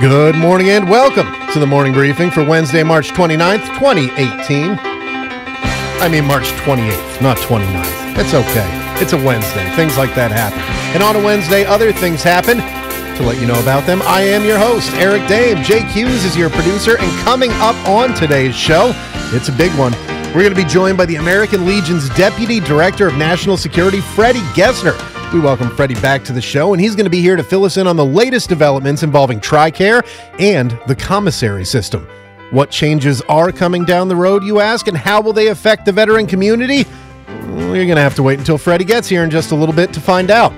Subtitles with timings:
[0.00, 4.76] Good morning and welcome to the morning briefing for Wednesday, March 29th, 2018.
[4.80, 8.18] I mean, March 28th, not 29th.
[8.18, 8.68] It's okay.
[9.00, 9.70] It's a Wednesday.
[9.76, 10.58] Things like that happen.
[10.94, 12.58] And on a Wednesday, other things happen.
[12.58, 15.62] To let you know about them, I am your host, Eric Dehm.
[15.62, 16.98] Jake Hughes is your producer.
[16.98, 18.90] And coming up on today's show,
[19.32, 19.92] it's a big one.
[20.34, 24.40] We're going to be joined by the American Legion's Deputy Director of National Security, Freddie
[24.54, 25.13] Gessner.
[25.32, 27.64] We welcome Freddie back to the show, and he's going to be here to fill
[27.64, 30.06] us in on the latest developments involving TRICARE
[30.38, 32.06] and the commissary system.
[32.50, 35.92] What changes are coming down the road, you ask, and how will they affect the
[35.92, 36.84] veteran community?
[37.28, 39.92] You're going to have to wait until Freddie gets here in just a little bit
[39.94, 40.52] to find out.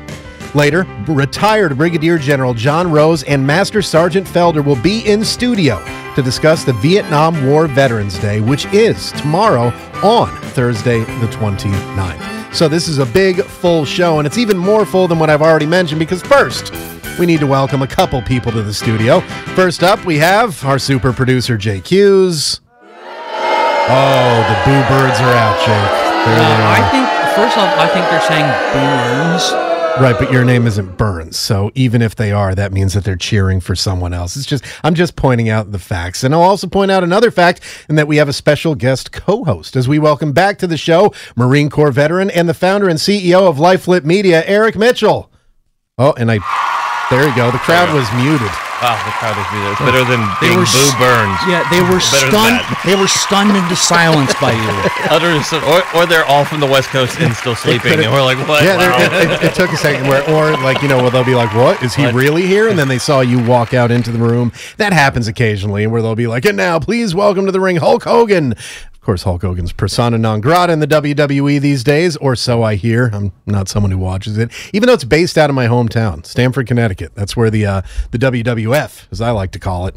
[0.54, 5.82] Later, retired Brigadier General John Rose and Master Sergeant Felder will be in studio
[6.14, 9.68] to discuss the Vietnam War Veterans Day, which is tomorrow
[10.02, 12.35] on Thursday, the 29th.
[12.56, 15.42] So this is a big, full show, and it's even more full than what I've
[15.42, 16.72] already mentioned because first,
[17.18, 19.20] we need to welcome a couple people to the studio.
[19.54, 22.62] First up, we have our super producer, Jake Hughes.
[22.88, 25.92] Oh, the boo birds are out, Jake.
[26.24, 29.75] Uh, I think first off, I think they're saying Burns.
[29.98, 31.38] Right, but your name isn't Burns.
[31.38, 34.36] So even if they are, that means that they're cheering for someone else.
[34.36, 36.22] It's just I'm just pointing out the facts.
[36.22, 39.74] And I'll also point out another fact in that we have a special guest co-host
[39.74, 43.48] as we welcome back to the show Marine Corps veteran and the founder and CEO
[43.48, 45.30] of LifeFlip Media, Eric Mitchell.
[45.96, 46.40] Oh, and I
[47.08, 47.50] there you go.
[47.50, 48.65] The crowd was muted.
[48.82, 49.72] Wow, the crowd is muted.
[49.72, 51.38] It's better than They being were Boo s- Burns.
[51.48, 52.60] Yeah, they were Better than stunned.
[52.60, 52.82] that.
[52.84, 54.68] They were stunned into silence by you.
[55.08, 55.32] Utter,
[55.64, 57.92] or, or they're all from the West Coast and still sleeping.
[57.96, 58.62] And we're like, what?
[58.62, 58.98] Yeah, Wow.
[59.00, 61.34] there, it, it, it took a second where, or like you know, where they'll be
[61.34, 62.14] like, "What is he What?
[62.14, 64.52] really here?" And then they saw you walk out into the room.
[64.76, 68.04] That happens occasionally, where they'll be like, "And now, please welcome to the ring, Hulk
[68.04, 68.54] Hogan."
[69.06, 72.74] Of course, Hulk Hogan's persona non grata in the WWE these days, or so I
[72.74, 73.08] hear.
[73.12, 76.66] I'm not someone who watches it, even though it's based out of my hometown, Stamford,
[76.66, 77.14] Connecticut.
[77.14, 79.94] That's where the uh, the WWF, as I like to call it,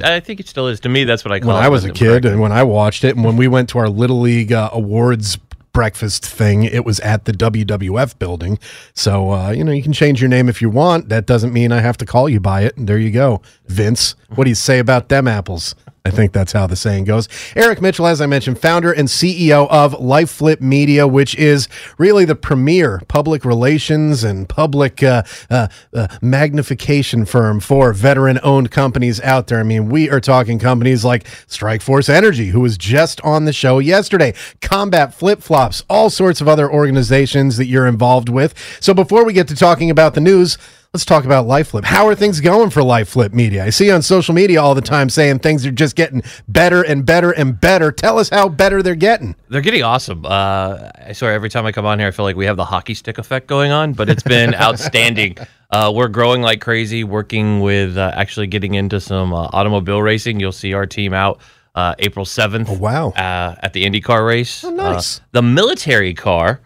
[0.00, 0.78] I think it still is.
[0.78, 1.54] To me, that's what I call it.
[1.54, 3.78] when I was a kid and when I watched it, and when we went to
[3.78, 5.38] our Little League uh, awards
[5.76, 8.58] breakfast thing, it was at the WWF building.
[8.94, 11.10] So, uh, you know, you can change your name if you want.
[11.10, 12.78] That doesn't mean I have to call you by it.
[12.78, 13.42] And there you go.
[13.68, 15.74] Vince, what do you say about them apples?
[16.06, 17.28] I think that's how the saying goes.
[17.56, 21.68] Eric Mitchell, as I mentioned, founder and CEO of LifeFlip Media, which is
[21.98, 28.70] really the premier public relations and public uh, uh, uh, magnification firm for veteran owned
[28.70, 29.58] companies out there.
[29.58, 33.52] I mean, we are talking companies like Strike Force Energy, who was just on the
[33.52, 38.54] show yesterday, Combat Flip Flops, all sorts of other organizations that you're involved with.
[38.78, 40.56] So before we get to talking about the news,
[40.92, 41.84] Let's talk about LifeFlip.
[41.84, 43.64] How are things going for LifeFlip Media?
[43.64, 46.82] I see you on social media all the time saying things are just getting better
[46.82, 47.92] and better and better.
[47.92, 49.36] Tell us how better they're getting.
[49.48, 50.24] They're getting awesome.
[50.24, 52.64] Uh, I swear, every time I come on here, I feel like we have the
[52.64, 55.36] hockey stick effect going on, but it's been outstanding.
[55.70, 60.40] Uh, we're growing like crazy, working with uh, actually getting into some uh, automobile racing.
[60.40, 61.40] You'll see our team out
[61.74, 62.66] uh, April 7th.
[62.68, 63.08] Oh, wow.
[63.10, 64.64] Uh, at the IndyCar race.
[64.64, 65.18] Oh, nice.
[65.18, 66.60] Uh, the military car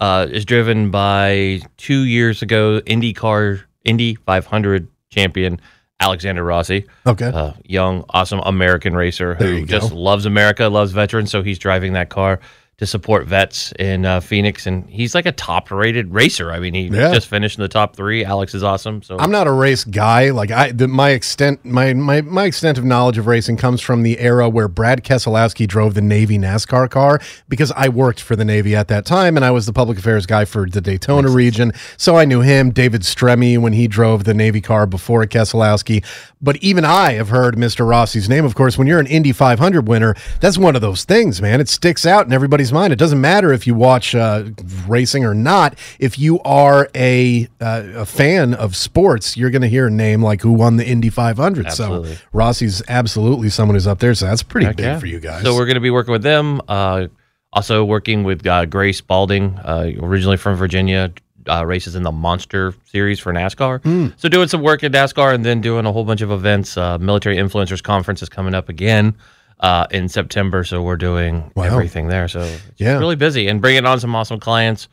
[0.00, 5.60] uh, is driven by two years ago IndyCar, Indy 500 champion
[5.98, 7.26] Alexander Rossi Okay.
[7.28, 11.30] uh, young, awesome American racer who just loves America, loves veterans.
[11.30, 12.40] So he's driving that car
[12.78, 16.52] to support vets in uh, Phoenix, and he's like a top-rated racer.
[16.52, 17.10] I mean, he Yeah.
[17.10, 18.22] just finished in the top three.
[18.22, 19.00] Alex is awesome.
[19.02, 20.28] So I'm not a race guy.
[20.30, 24.02] Like I, the, my extent, my, my my extent of knowledge of racing comes from
[24.02, 28.44] the era where Brad Keselowski drove the Navy NASCAR car because I worked for the
[28.44, 31.72] Navy at that time and I was the public affairs guy for the Daytona region.
[31.96, 36.04] So I knew him, David Stremme, when he drove the Navy car before Keselowski.
[36.42, 37.88] But even I have heard Mr.
[37.88, 38.44] Rossi's name.
[38.44, 41.58] Of course, when you're an Indy 500 winner, that's one of those things, man.
[41.62, 42.92] It sticks out and everybody's mind.
[42.92, 44.44] It doesn't matter if you watch uh,
[44.86, 45.78] racing or not.
[45.98, 50.22] If you are a uh, a fan of sports, you're going to hear a name
[50.22, 51.66] like who won the Indy 500.
[51.66, 52.14] Absolutely.
[52.14, 54.14] So Rossi's absolutely someone who's up there.
[54.14, 54.98] So that's pretty Heck big yeah.
[54.98, 55.42] for you guys.
[55.42, 56.60] So we're going to be working with them.
[56.68, 57.06] Uh,
[57.52, 61.12] also working with uh, Grace Balding, uh, originally from Virginia.
[61.48, 63.80] Uh, races in the Monster Series for NASCAR.
[63.80, 64.08] Hmm.
[64.16, 66.76] So doing some work at NASCAR and then doing a whole bunch of events.
[66.76, 69.14] Uh, Military Influencers Conference is coming up again
[69.60, 70.64] uh, in September.
[70.64, 71.64] So we're doing Wow.
[71.64, 72.28] everything there.
[72.28, 72.98] So Yeah.
[72.98, 74.88] really busy and bringing on some awesome clients.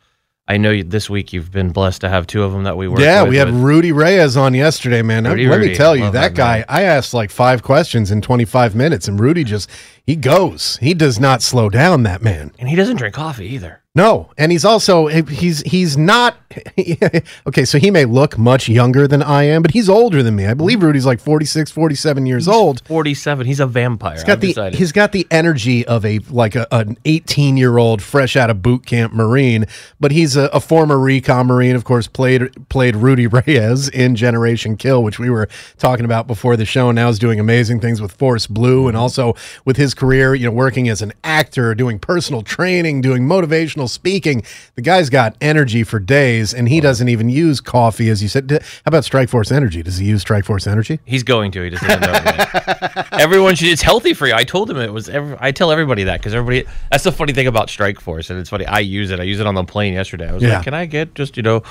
[0.46, 2.86] I know you, this week you've been blessed to have two of them that we
[2.86, 3.00] work.
[3.00, 5.24] Yeah, we had with- Rudy Reyes on yesterday, man.
[5.24, 6.64] Rudy, Let me tell you, Love that that guy, man.
[6.68, 9.70] I asked like five questions in 25 minutes, and Rudy just,
[10.06, 10.76] he goes.
[10.78, 12.52] He does not slow down, that man.
[12.58, 13.80] and he doesn't drink coffee either.
[13.96, 16.36] No, and he's also he's he's not
[17.46, 17.64] okay.
[17.64, 20.46] So he may look much younger than I am, but he's older than me.
[20.46, 22.82] I believe Rudy's like 46, 47 years old.
[22.86, 23.46] Forty-seven.
[23.46, 24.14] He's a vampire.
[24.14, 28.02] He's got the he's got the energy of a like a, an 18 year old
[28.02, 29.64] fresh out of boot camp Marine,
[30.00, 31.76] but he's a, a former recon Marine.
[31.76, 35.48] Of course, played played Rudy Reyes in Generation Kill, which we were
[35.78, 36.88] talking about before the show.
[36.88, 40.44] And now is doing amazing things with Force Blue, and also with his career, you
[40.46, 44.42] know, working as an actor, doing personal training, doing motivational speaking.
[44.74, 48.50] The guy's got energy for days, and he doesn't even use coffee, as you said.
[48.50, 49.82] How about Strike Force Energy?
[49.82, 51.00] Does he use Strike Force Energy?
[51.04, 51.62] He's going to.
[51.62, 53.02] He doesn't know.
[53.12, 53.68] Everyone should.
[53.68, 54.34] It's healthy for you.
[54.34, 55.08] I told him it was.
[55.08, 56.68] Every, I tell everybody that because everybody.
[56.90, 58.66] That's the funny thing about Strike Force, and it's funny.
[58.66, 59.20] I use it.
[59.20, 60.28] I use it on the plane yesterday.
[60.28, 60.56] I was Yeah.
[60.56, 61.62] like, "Can I get just you know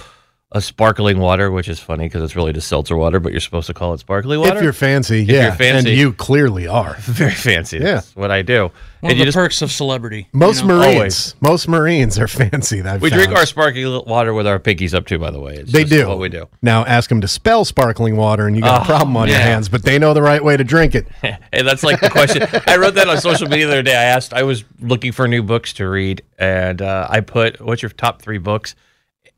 [0.54, 3.68] a sparkling water?" Which is funny because it's really just seltzer water, but you're supposed
[3.68, 4.58] to call it sparkling water.
[4.58, 5.90] If you're fancy, yeah, you're fancy.
[5.90, 6.96] and you clearly are.
[7.00, 7.78] very fancy.
[7.78, 7.96] Yeah.
[7.96, 8.72] That's what I do.
[9.02, 10.30] One and of you the just perks of celebrity.
[10.32, 10.78] you Most know?
[10.78, 11.36] Marines, Always.
[11.42, 12.80] most Marines are fancy.
[12.80, 15.20] That we drink our sparkling water with our pinkies up too.
[15.20, 16.48] By the way, it's They just do what we do.
[16.62, 19.38] Now ask them to spell sparkling water, and you got a Oh, problem on your
[19.40, 19.68] hands.
[19.68, 21.08] But they know the right way to drink it.
[21.54, 22.48] Hey, that's like the question.
[22.68, 23.96] I wrote that on social media the other day.
[23.96, 27.82] I asked, I was looking for new books to read, and uh, I put, "What's
[27.82, 28.74] your top three books?"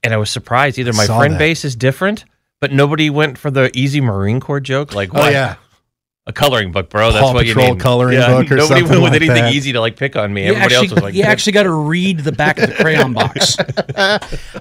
[0.06, 0.78] And I was surprised.
[0.80, 1.40] Either my friend that.
[1.40, 2.24] base is different,
[2.62, 4.94] but nobody went for the easy Marine Corps joke.
[4.94, 5.34] Like, Oh what?
[5.34, 5.56] yeah,
[6.27, 7.12] a coloring book, bro.
[7.12, 7.80] That's Paw what Patrol you need.
[7.80, 9.54] coloring Yeah, book or nobody something went with like anything that.
[9.54, 10.45] easy to like pick on me.
[10.45, 12.75] You Everybody actually, else was like, you actually got to read the back of the
[12.75, 13.57] crayon box.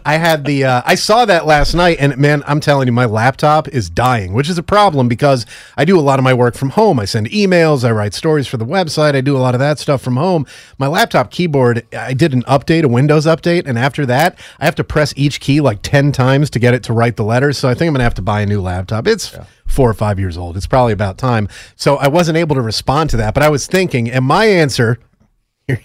[0.04, 3.06] I had the uh, I saw that last night, and man, I'm telling you, my
[3.06, 5.46] laptop is dying, which is a problem because
[5.78, 7.00] I do a lot of my work from home.
[7.00, 9.78] I send emails, I write stories for the website, I do a lot of that
[9.78, 10.46] stuff from home.
[10.78, 14.74] My laptop keyboard, I did an update, a Windows update, and after that, I have
[14.74, 17.56] to press each key like ten times to get it to write the letters.
[17.56, 19.06] So I think I'm gonna have to buy a new laptop.
[19.06, 19.34] It's
[19.66, 20.56] four or five years old.
[20.56, 21.48] It's probably about time.
[21.76, 24.98] So I wasn't able to respond to that, but I was thinking, and my answer.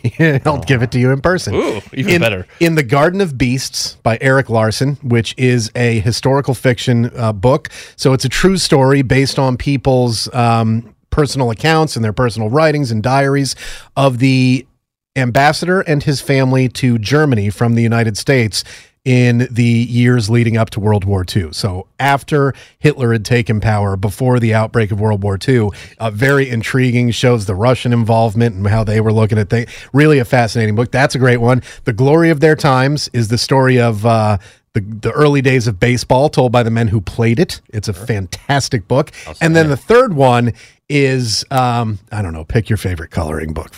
[0.45, 1.55] I'll give it to you in person.
[1.55, 2.45] Ooh, even in, better.
[2.59, 7.69] In The Garden of Beasts by Erik Larson, which is a historical fiction uh, book.
[7.95, 12.91] So it's a true story based on people's um, personal accounts and their personal writings
[12.91, 13.55] and diaries
[13.95, 14.67] of the
[15.15, 18.63] ambassador and his family to Germany from the United States
[19.06, 21.54] in the years leading up to World War II.
[21.54, 25.69] So after Hitler had taken power, before the outbreak of World War II,
[26.00, 29.69] uh, very intriguing, shows the Russian involvement and how they were looking at things.
[29.94, 30.92] Really a fascinating book.
[30.92, 31.63] That's a great one.
[31.86, 34.38] The Glory of Their Times is the story of uh,
[34.74, 37.62] the, the early days of baseball told by the men who played it.
[37.69, 39.12] It's a fantastic book.
[39.42, 40.54] And then the third one
[40.88, 43.74] is, um, I don't know, pick your favorite coloring book.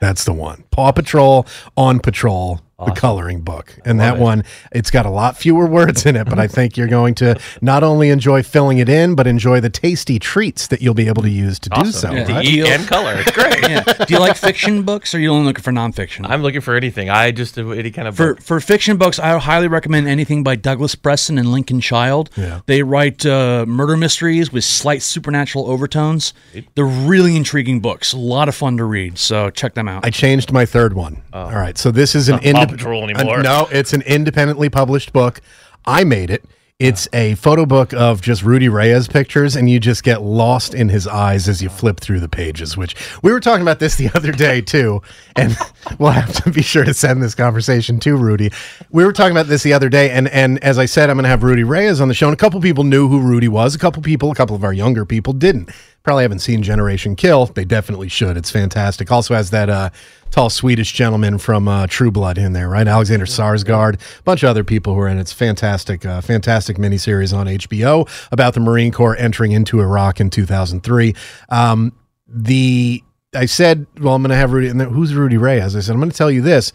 [0.00, 0.64] That's the one.
[0.70, 1.46] Paw Patrol
[1.76, 3.76] on Patrol, the coloring book.
[3.84, 6.88] And that one, it's got a lot fewer words in it, but I think you're
[6.88, 10.94] going to not only enjoy filling it in, but enjoy the tasty treats that you'll
[10.94, 12.10] be able to use to do so.
[12.12, 12.24] Yeah.
[12.24, 12.44] to right?
[12.44, 13.14] eat and color.
[13.16, 13.62] It's great.
[13.68, 13.82] yeah.
[13.82, 16.26] Do you like fiction books, or are you only looking for nonfiction?
[16.28, 17.10] I'm looking for anything.
[17.10, 18.42] I just do any kind of for book.
[18.42, 22.30] for fiction books, I highly recommend anything by Douglas Preston and Lincoln Child.
[22.36, 22.60] Yeah.
[22.66, 26.32] They write uh, murder mysteries with slight supernatural overtones.
[26.74, 28.12] They're really intriguing books.
[28.12, 29.18] A lot of fun to read.
[29.18, 30.04] So check them out.
[30.04, 31.22] I changed my third one.
[31.32, 31.76] All right.
[31.76, 32.69] So this is an Oh.
[32.70, 35.40] Not Paw indep- Patrol uh, no, it's an independently published book.
[35.86, 36.44] I made it.
[36.80, 40.88] It's a photo book of just Rudy Reyes pictures, and you just get lost in
[40.88, 42.74] his eyes as you flip through the pages.
[42.74, 45.02] Which we were talking about this the other day too,
[45.36, 45.54] and
[45.98, 48.50] we'll have to be sure to send this conversation to Rudy.
[48.90, 51.24] We were talking about this the other day, and and as I said, I'm going
[51.24, 53.74] to have Rudy Reyes on the show, and a couple people knew who Rudy was.
[53.74, 55.68] A couple people, a couple of our younger people didn't.
[56.02, 57.46] Probably haven't seen Generation Kill.
[57.46, 58.36] They definitely should.
[58.36, 59.12] It's fantastic.
[59.12, 59.90] Also has that uh,
[60.30, 62.88] tall Swedish gentleman from uh, True Blood in there, right?
[62.88, 65.22] Alexander Skarsgard, a bunch of other people who are in it.
[65.22, 70.30] It's fantastic, uh, fantastic miniseries on HBO about the Marine Corps entering into Iraq in
[70.30, 71.14] 2003.
[71.50, 71.92] Um,
[72.26, 73.02] the
[73.34, 74.68] I said, well, I'm going to have Rudy.
[74.68, 75.76] And then, who's Rudy Reyes?
[75.76, 76.72] I said, I'm going to tell you this.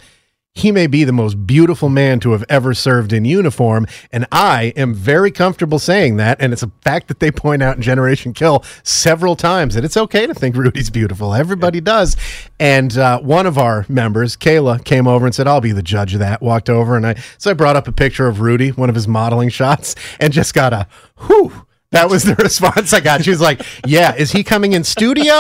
[0.56, 4.72] He may be the most beautiful man to have ever served in uniform, and I
[4.78, 6.38] am very comfortable saying that.
[6.40, 9.98] And it's a fact that they point out in Generation Kill several times that it's
[9.98, 11.34] okay to think Rudy's beautiful.
[11.34, 12.16] Everybody does.
[12.58, 16.14] And uh, one of our members, Kayla, came over and said, "I'll be the judge
[16.14, 18.88] of that." Walked over, and I so I brought up a picture of Rudy, one
[18.88, 20.88] of his modeling shots, and just got a
[21.28, 21.66] whew.
[21.96, 23.24] That was the response I got.
[23.24, 25.34] She was like, "Yeah, is he coming in studio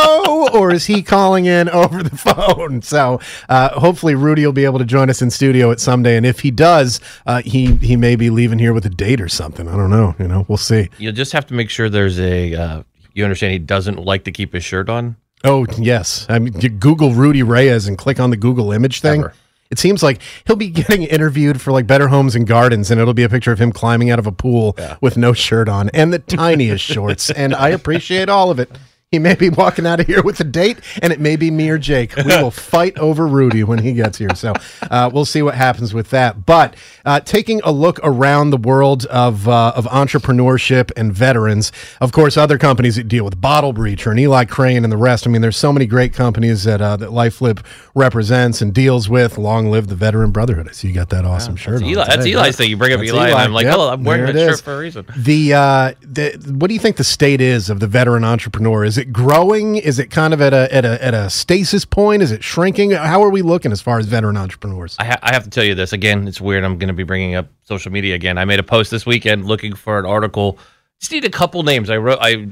[0.54, 3.20] or is he calling in over the phone?" So
[3.50, 6.40] uh, hopefully Rudy will be able to join us in studio at someday, and if
[6.40, 9.68] he does, uh, he he may be leaving here with a date or something.
[9.68, 10.16] I don't know.
[10.18, 10.90] You know, we'll see.
[10.98, 12.56] You'll just have to make sure there's a.
[12.56, 12.84] Uh,
[13.14, 15.18] you understand he doesn't like to keep his shirt on.
[15.44, 19.20] Oh yes, I mean, Google Rudy Reyes and click on the Google image thing.
[19.22, 19.34] Ever.
[19.72, 23.14] It seems like he'll be getting interviewed for like Better Homes and Gardens, and it'll
[23.14, 26.14] be a picture of him climbing out of a pool with no shirt on and
[26.14, 27.30] the tiniest shorts.
[27.32, 28.72] And I appreciate all of it.
[29.12, 31.70] He may be walking out of here with a date, and it may be me
[31.70, 32.16] or Jake.
[32.18, 34.34] We will fight over Rudy when he gets here.
[34.34, 36.46] So uh, we'll see what happens with that.
[36.46, 41.72] But uh, taking a look around the world of uh, of entrepreneurship and veterans,
[42.02, 45.28] of course, other companies that deal with Bottle Breacher and Eli Crane and the rest.
[45.28, 49.38] I mean, there's so many great companies that uh, that LifeFlip represents and deals with.
[49.38, 50.68] Long live the Veteran Brotherhood.
[50.68, 51.84] I see you got that awesome shirt.
[51.84, 52.26] on Eli, that's.
[52.26, 52.72] Eli's thing.
[52.72, 54.74] You bring up That's Eli, and I'm like, Yep, oh, I'm wearing that shirt for
[54.74, 55.06] a reason.
[55.16, 58.84] The uh, the what do you think the state is of the veteran entrepreneur?
[58.84, 59.75] Is it growing?
[59.75, 62.22] Is it kind of at a at a at a stasis point?
[62.22, 62.92] Is it shrinking?
[62.92, 64.96] How are we looking as far as veteran entrepreneurs?
[65.00, 66.28] I, ha- I have to tell you this again.
[66.28, 66.64] It's weird.
[66.64, 68.38] I'm going to be bringing up social media again.
[68.38, 70.58] I made a post this weekend looking for an article.
[71.00, 71.90] Just need a couple names.
[71.90, 72.20] I wrote.
[72.22, 72.52] I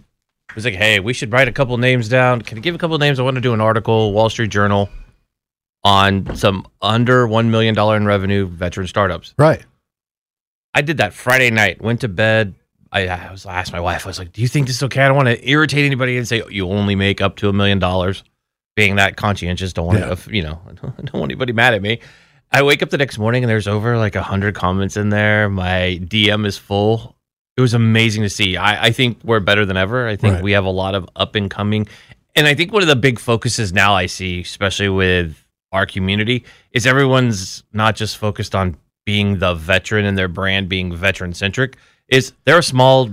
[0.55, 2.41] was like, hey, we should write a couple names down.
[2.41, 3.19] Can I give a couple names?
[3.19, 4.89] I want to do an article, Wall Street Journal,
[5.83, 9.33] on some under one million dollar in revenue veteran startups.
[9.38, 9.65] Right.
[10.75, 11.81] I did that Friday night.
[11.81, 12.55] Went to bed.
[12.93, 14.05] I, I was I asked my wife.
[14.05, 15.01] I was like, "Do you think this is okay?
[15.01, 17.79] I don't want to irritate anybody and say you only make up to a million
[17.79, 18.23] dollars."
[18.75, 20.15] Being that conscientious, don't want Yeah.
[20.15, 20.71] to, you know, I
[21.03, 22.00] don't want anybody mad at me.
[22.51, 25.47] I wake up the next morning and there's over like a hundred comments in there.
[25.50, 27.15] My DM is full.
[27.55, 28.57] It was amazing to see.
[28.57, 30.07] I, I think we're better than ever.
[30.07, 30.43] I think Right.
[30.43, 31.88] we have a lot of up and coming,
[32.35, 35.38] and I think one of the big focuses now I see, especially with
[35.71, 40.95] our community, is everyone's not just focused on being the veteran and their brand being
[40.95, 41.77] veteran centric.
[42.10, 43.10] Is they're a small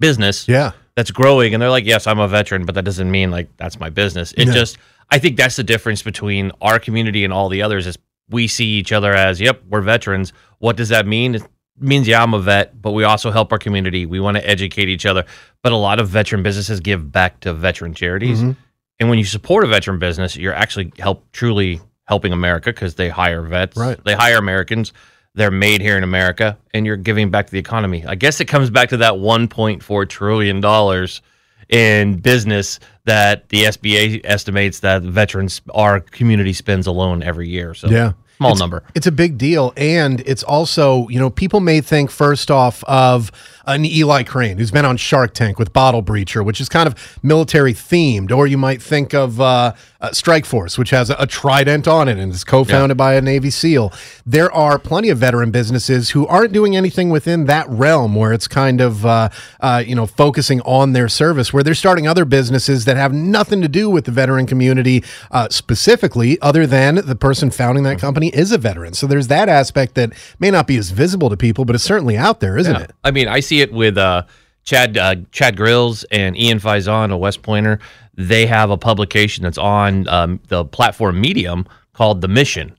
[0.00, 0.72] business Yeah.
[0.96, 3.80] that's growing and they're like yes i'm a veteran but that doesn't mean like that's
[3.80, 4.52] my business it No.
[4.52, 4.78] just
[5.10, 7.98] i think that's the difference between our community and all the others is
[8.30, 11.42] we see each other as yep we're veterans what does that mean it
[11.80, 14.88] means yeah i'm a vet but we also help our community we want to educate
[14.88, 15.24] each other
[15.64, 18.54] but a lot of veteran businesses give back to veteran charities Mhm.
[19.00, 23.08] and when you support a veteran business you're actually help truly helping america because they
[23.08, 23.98] hire vets Right.
[24.04, 24.92] they hire americans
[25.34, 28.04] they're made here in America, and you're giving back to the economy.
[28.06, 31.22] I guess it comes back to that 1.4 trillion dollars
[31.68, 37.74] in business that the SBA estimates that veterans, our community spends alone every year.
[37.74, 38.12] So Yeah.
[38.38, 38.82] small It's- number.
[38.94, 39.74] It's a big deal.
[39.76, 43.30] And it's also, you know, people may think first off of
[43.68, 47.18] an Eli Crane who's been on Shark Tank with Bottle Breacher, which is kind of
[47.22, 48.32] military themed.
[48.32, 52.08] Or you might think of uh, uh, Strike Force, which has a, a trident on
[52.08, 53.92] it and is co founded by a Navy SEAL.
[54.26, 58.48] There are plenty of veteran businesses who aren't doing anything within that realm where it's
[58.48, 59.28] kind of, uh,
[59.60, 63.60] uh, you know, focusing on their service, where they're starting other businesses that have nothing
[63.60, 68.28] to do with the veteran community uh, specifically, other than the person founding that company
[68.28, 68.94] is a veteran.
[68.94, 72.16] So there's that aspect that may not be as visible to people, but it's certainly
[72.16, 72.82] out there, isn't Yeah.
[72.82, 72.92] it?
[73.04, 74.24] I mean, I see it with uh,
[74.64, 77.78] Chad uh, Chad Grills and Ian Faison, a West Pointer.
[78.14, 82.76] They have a publication that's on um, the platform Medium called The Mission,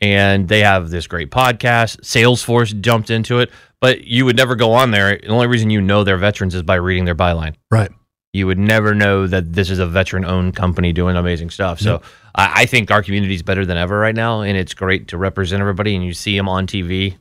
[0.00, 2.00] and they have this great podcast.
[2.02, 3.50] Salesforce jumped into it,
[3.80, 5.18] but you would never go on there.
[5.18, 7.54] The only reason you know they're veterans is by reading their byline.
[7.70, 7.90] Right.
[8.32, 11.78] You would never know that this is a veteran-owned company doing amazing stuff.
[11.78, 12.02] So
[12.34, 15.18] I, I think our community is better than ever right now, and it's great to
[15.18, 15.94] represent everybody.
[15.94, 17.16] And you see them on TV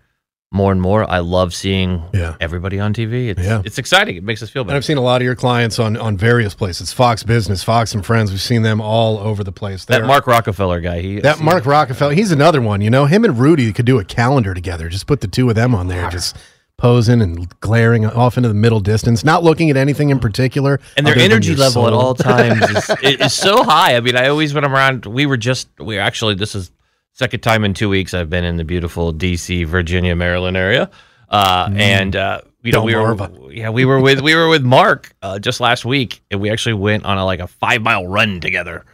[0.53, 1.09] more and more.
[1.09, 2.35] I love seeing Yeah.
[2.39, 3.29] everybody on TV.
[3.29, 3.61] It's, Yeah.
[3.65, 4.15] it's exciting.
[4.15, 4.77] It makes us feel And better.
[4.77, 8.05] I've seen a lot of your clients on on various places, Fox Business, Fox and
[8.05, 8.31] Friends.
[8.31, 9.85] We've seen them all over the place.
[9.85, 11.01] that They're- Mark Rockefeller guy.
[11.01, 12.81] He That Mark Rockefeller, he's another one.
[12.81, 14.87] You know, him and Rudy could do a calendar together.
[14.89, 16.37] Just put the two of them on there, just
[16.77, 20.79] posing and glaring off into the middle distance, not looking at anything in particular.
[20.97, 23.95] and their energy level at all times is, is, is so high.
[23.95, 25.05] I mean, I always when I'm around.
[25.05, 26.71] We were just we actually this is
[27.13, 30.89] second time in two weeks I've been in the beautiful D.C., Virginia, Maryland area,
[31.29, 35.15] uh, and uh, you know we were yeah we were with we were with Mark
[35.21, 38.39] uh, just last week, and we actually went on a like a five mile run
[38.41, 38.85] together.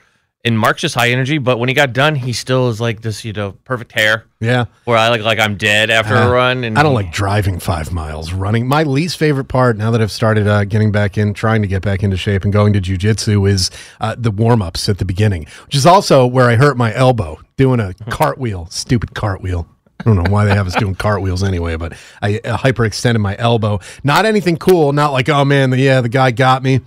[0.45, 3.25] And Mark's just high energy, but when he got done, he still is like this,
[3.25, 4.23] you know, perfect hair.
[4.39, 4.65] Yeah.
[4.85, 6.63] Where I look like I'm dead after Uh, a run.
[6.63, 8.31] And I don't like driving five miles.
[8.31, 8.65] Running.
[8.65, 11.81] My least favorite part now that I've started uh, getting back in, trying to get
[11.81, 13.69] back into shape and going to jujitsu is
[13.99, 17.37] uh, the warm ups at the beginning, which is also where I hurt my elbow
[17.57, 18.67] doing a cartwheel.
[18.67, 19.67] Stupid cartwheel.
[19.99, 21.91] I don't know why they have us doing cartwheels anyway, but
[22.21, 23.81] I uh, hyperextended my elbow.
[24.05, 24.93] Not anything cool.
[24.93, 26.79] Not like, oh man, the, yeah, the guy got me.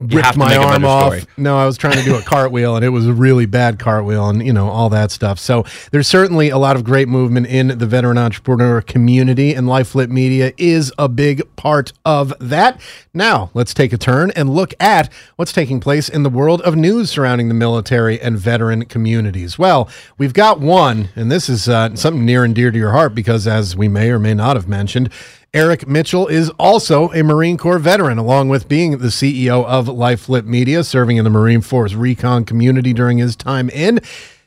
[0.00, 1.26] Ripped my arm off.
[1.36, 4.30] No, I was trying to do a cartwheel and it was a really bad cartwheel
[4.30, 5.38] and, you know, all that stuff.
[5.38, 9.88] So there's certainly a lot of great movement in the veteran entrepreneur community and Life
[9.88, 12.80] Flip Media is a big part of that.
[13.12, 16.76] Now, let's take a turn and look at what's taking place in the world of
[16.76, 19.58] news surrounding the military and veteran communities.
[19.58, 23.14] Well, we've got one, and this is uh, something near and dear to your heart
[23.14, 25.10] because, as we may or may not have mentioned,
[25.52, 30.20] Eric Mitchell is also a Marine Corps veteran, along with being the CEO of Life
[30.20, 34.00] Flip Media, serving in the Marine Force recon community during his time in.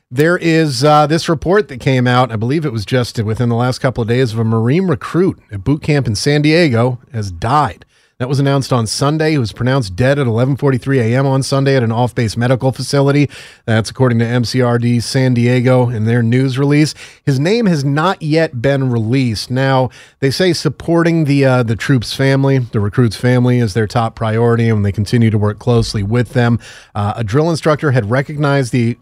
[0.10, 3.56] There is uh, this report that came out, I believe it was just within the
[3.56, 7.32] last couple of days, of a Marine recruit at boot camp in San Diego has
[7.32, 7.86] died.
[8.20, 9.32] That was announced on Sunday.
[9.32, 11.26] He was pronounced dead at 11:43 a.m.
[11.26, 13.30] on Sunday at an off-base medical facility.
[13.66, 16.94] That's according to MCRD San Diego in their news release.
[17.26, 19.50] His name has not yet been released.
[19.50, 19.90] Now
[20.20, 24.70] they say supporting the uh, the troops' family, the recruits' family, is their top priority,
[24.70, 26.60] and they continue to work closely with them.
[26.94, 28.96] Uh, a drill instructor had recognized the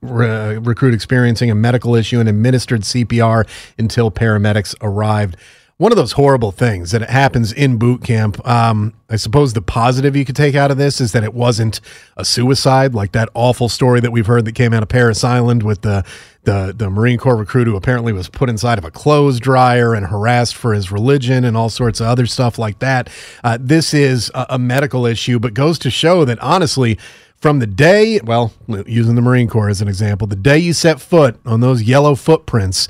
[0.00, 3.46] re- recruit experiencing a medical issue and administered CPR
[3.78, 5.36] until paramedics arrived.
[5.76, 8.46] One of those horrible things that happens in boot camp.
[8.46, 11.80] Um, I suppose the positive you could take out of this is that it wasn't
[12.16, 15.64] a suicide like that awful story that we've heard that came out of Parris Island
[15.64, 16.04] with the
[16.44, 20.06] the the Marine Corps recruit who apparently was put inside of a clothes dryer and
[20.06, 23.10] harassed for his religion and all sorts of other stuff like that.
[23.42, 26.96] Uh, this is a, a medical issue, but goes to show that honestly
[27.38, 28.52] from the day, well,
[28.86, 32.14] using the Marine Corps as an example, the day you set foot on those yellow
[32.14, 32.88] footprints,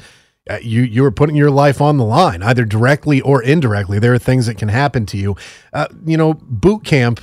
[0.49, 3.99] uh, you you are putting your life on the line, either directly or indirectly.
[3.99, 5.37] There are things that can happen to you.
[5.73, 7.21] Uh, you know, boot camp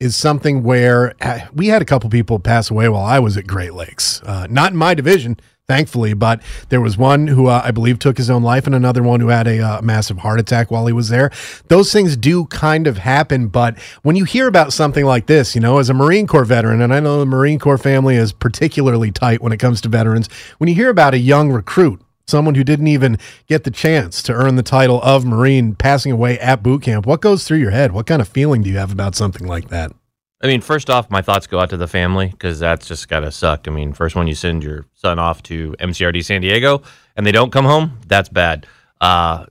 [0.00, 3.46] is something where uh, we had a couple people pass away while I was at
[3.46, 4.22] Great Lakes.
[4.22, 8.16] Uh, not in my division, thankfully, but there was one who uh, I believe took
[8.16, 10.92] his own life, and another one who had a uh, massive heart attack while he
[10.92, 11.30] was there.
[11.68, 15.60] Those things do kind of happen, but when you hear about something like this, you
[15.60, 19.10] know, as a Marine Corps veteran, and I know the Marine Corps family is particularly
[19.10, 22.64] tight when it comes to veterans, when you hear about a young recruit someone who
[22.64, 26.82] didn't even get the chance to earn the title of Marine passing away at boot
[26.82, 27.06] camp.
[27.06, 27.92] What goes through your head?
[27.92, 29.92] What kind of feeling do you have about something like that?
[30.40, 33.32] I mean, first off, my thoughts go out to the family because that's just gotta
[33.32, 33.66] suck.
[33.66, 36.82] I mean, first when you send your son off to MCRD San Diego
[37.16, 38.66] and they don't come home, that's bad.
[39.00, 39.46] Uh,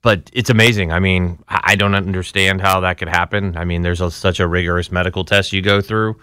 [0.00, 0.92] but it's amazing.
[0.92, 3.56] I mean, I don't understand how that could happen.
[3.56, 6.16] I mean, there's a, such a rigorous medical test you go through.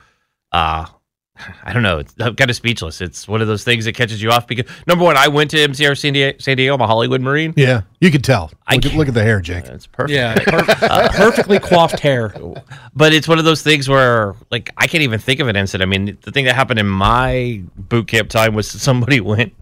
[0.51, 0.85] Uh,
[1.63, 1.99] I don't know.
[1.99, 3.01] It's, I'm kind of speechless.
[3.01, 5.57] It's one of those things that catches you off because number one, I went to
[5.57, 6.37] MCR San Diego.
[6.39, 7.53] San Diego I'm a Hollywood Marine.
[7.55, 8.51] Yeah, you could tell.
[8.67, 9.65] I Look, at, look at the hair, Jake.
[9.65, 10.11] It's perfect.
[10.15, 12.33] Yeah, per- perfectly coiffed hair.
[12.95, 15.87] but it's one of those things where like I can't even think of an incident.
[15.87, 19.53] I mean, the thing that happened in my boot camp time was somebody went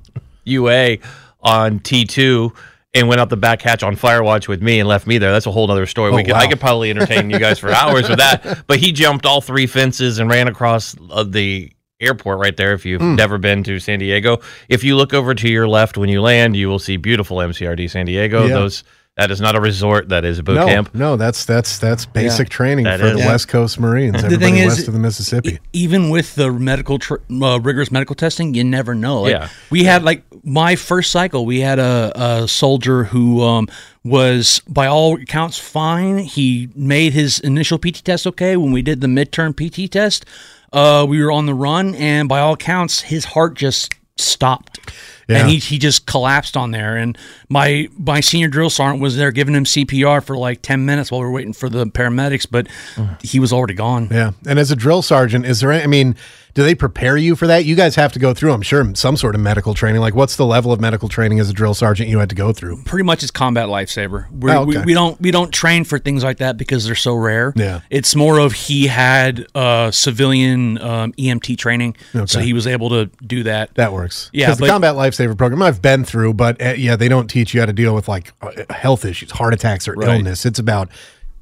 [0.46, 0.98] UA
[1.42, 2.54] on T two
[2.94, 5.32] and went out the back hatch on Firewatch with me and left me there.
[5.32, 6.12] That's a whole other story.
[6.12, 8.64] we Oh, could, I could probably entertain you guys for hours with that.
[8.68, 12.74] But he jumped all three fences and ran across uh, the airport right there.
[12.74, 13.16] If you've Hmm.
[13.16, 16.56] never been to San Diego, if you look over to your left when you land,
[16.58, 18.46] you will see beautiful MCRD San Diego.
[18.48, 18.56] Yeah.
[18.56, 18.84] Those
[19.18, 20.10] that is not a resort.
[20.10, 20.96] That is a boot no, camp.
[20.96, 23.14] no, that's that's that's basic training That for is.
[23.14, 23.28] the Yeah.
[23.28, 24.14] West Coast Marines.
[24.14, 25.50] The Everybody thing is, west of the Mississippi.
[25.56, 29.24] E- even with the medical tr- uh, rigorous medical testing, you never know.
[29.24, 29.50] Like, Yeah.
[29.70, 31.46] we had like my first cycle.
[31.46, 33.68] We had a, a soldier who um,
[34.04, 36.20] was, by all accounts, fine.
[36.20, 38.56] He made his initial PT test okay.
[38.56, 40.26] When we did the midterm PT test,
[40.72, 44.80] uh, we were on the run, and by all accounts, his heart just stopped.
[45.28, 45.40] Yeah.
[45.40, 46.98] And he, he just collapsed on there.
[46.98, 47.18] And
[47.50, 51.22] my my senior drill sergeant was there giving him CPR for like 10 minutes while
[51.22, 53.22] we were waiting for the paramedics, but mm.
[53.22, 54.08] he was already gone.
[54.12, 54.32] Yeah.
[54.48, 56.16] And as a drill sergeant, is there any, I mean,
[56.54, 57.66] do they prepare you for that?
[57.66, 60.02] You guys have to go through, I'm sure, some sort of medical training.
[60.02, 62.52] Like, what's the level of medical training as a drill sergeant you had to go
[62.54, 62.84] through?
[62.84, 64.28] pretty much it's combat lifesaver.
[64.44, 64.80] Oh, okay.
[64.80, 67.54] we, we don't we don't train for things like that because they're so rare.
[67.56, 67.82] Yeah.
[67.90, 73.06] it's more of he had uh, civilian um, EMT training, so he was able to
[73.26, 73.74] do that.
[73.76, 74.30] That works.
[74.34, 77.54] Yeah, 'Cause the combat lifesaver program I've been through, but uh, yeah, they don't teach
[77.54, 80.18] you how to deal with like uh, health issues, heart attacks, or Right.
[80.18, 80.46] illness.
[80.46, 80.90] It's about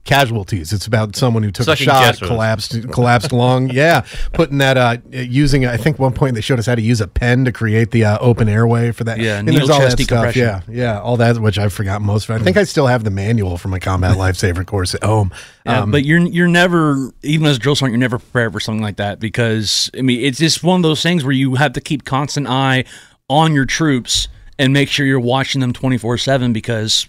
[0.04, 0.74] casualties.
[0.74, 3.70] It's about someone who took Sucking a shot, collapsed, collapsed lung.
[3.80, 4.78] Yeah, putting that.
[4.78, 5.66] Uh, using.
[5.66, 8.06] I think one point they showed us how to use a pen to create the
[8.06, 9.20] uh, open airway for that.
[9.20, 10.36] Yeah, And there's all that stuff.
[10.36, 12.36] Yeah, yeah, all that which I've forgotten most of.
[12.36, 12.42] it.
[12.42, 15.32] I think I still have the manual for my combat lifesaver course at home.
[15.66, 18.60] Yeah, Um, but you're you're never even as a drill sergeant, you're never prepared for
[18.60, 21.74] something like that because I mean it's just one of those things where you have
[21.74, 22.86] to keep constant eye
[23.30, 27.08] on your troops and make sure you're watching them 24 seven because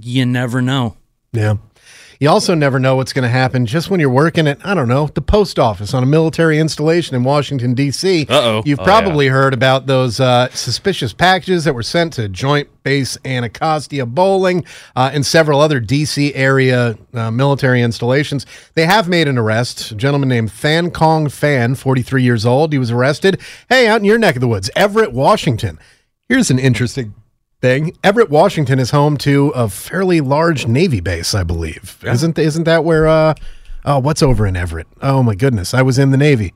[0.00, 0.96] you never know.
[1.32, 1.54] Yeah.
[2.20, 4.88] You also never know what's going to happen just when you're working at, I don't
[4.88, 8.26] know, the post office on a military installation in Washington, D.C.
[8.28, 8.62] Uh-oh.
[8.66, 13.16] You've Oh, probably heard about those uh, suspicious packages that were sent to Joint Base
[13.24, 16.34] Anacostia Bolling uh, and several other D.C.
[16.34, 18.44] area uh, military installations.
[18.74, 19.90] They have made an arrest.
[19.90, 22.74] A gentleman named Fan Cong Phan, 43 years old.
[22.74, 25.78] He was arrested, hey, out in your neck of the woods, Everett, Washington.
[26.28, 27.14] Here's an interesting
[27.60, 27.96] thing.
[28.02, 31.98] Everett, Washington is home to a fairly large Navy base, I believe.
[32.04, 33.34] Isn't isn't that where uh
[33.84, 34.86] oh what's over in Everett?
[35.02, 35.74] Oh my goodness.
[35.74, 36.54] I was in the Navy.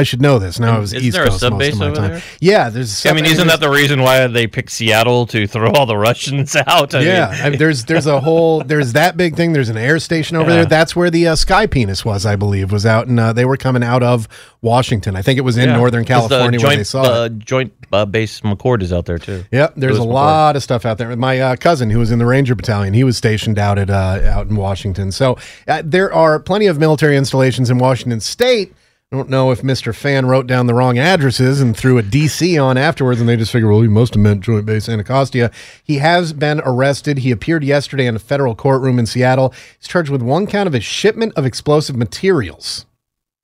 [0.00, 0.58] I should know this.
[0.58, 2.10] Now I was Isn't East there a Coast sub most of my time.
[2.12, 2.22] there?
[2.40, 2.90] Yeah, there's.
[3.04, 5.86] a I sub- mean, isn't that the reason why they picked Seattle to throw all
[5.86, 6.94] the Russians out?
[6.94, 9.52] I yeah, mean, I mean, there's there's a whole there's that big thing.
[9.52, 10.56] There's an air station over Yeah.
[10.56, 10.64] there.
[10.66, 13.56] That's where the uh, Sky Penis was, I believe, was out, and uh, they were
[13.56, 14.26] coming out of
[14.62, 15.16] Washington.
[15.16, 15.76] I think it was in yeah.
[15.76, 17.38] Northern 'Cause the California joint, they saw the it.
[17.38, 19.44] joint uh, base McChord is out there too.
[19.52, 20.12] Yep, there's a McChord.
[20.12, 21.14] lot of stuff out there.
[21.16, 24.20] My uh, cousin, who was in the Ranger Battalion, he was stationed out at uh,
[24.24, 25.12] out in Washington.
[25.12, 25.36] So
[25.68, 28.72] uh, there are plenty of military installations in Washington State.
[29.12, 29.92] I don't know if Mr.
[29.92, 33.50] Phan wrote down the wrong addresses and threw a DC on afterwards, and they just
[33.50, 35.50] figured, well, he must have meant Joint Base Anacostia.
[35.82, 37.18] He has been arrested.
[37.18, 39.52] He appeared yesterday in a federal courtroom in Seattle.
[39.80, 42.86] He's charged with one count of a shipment of explosive materials.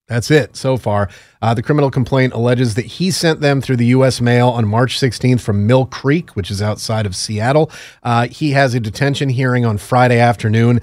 [0.07, 1.09] That's it so far.
[1.43, 4.21] Uh, the criminal complaint alleges that he sent them through the U.S.
[4.21, 7.73] mail on March 16th from Mill Creek, which is outside of Seattle.
[8.05, 10.81] Uh, he has a detention hearing on Friday afternoon.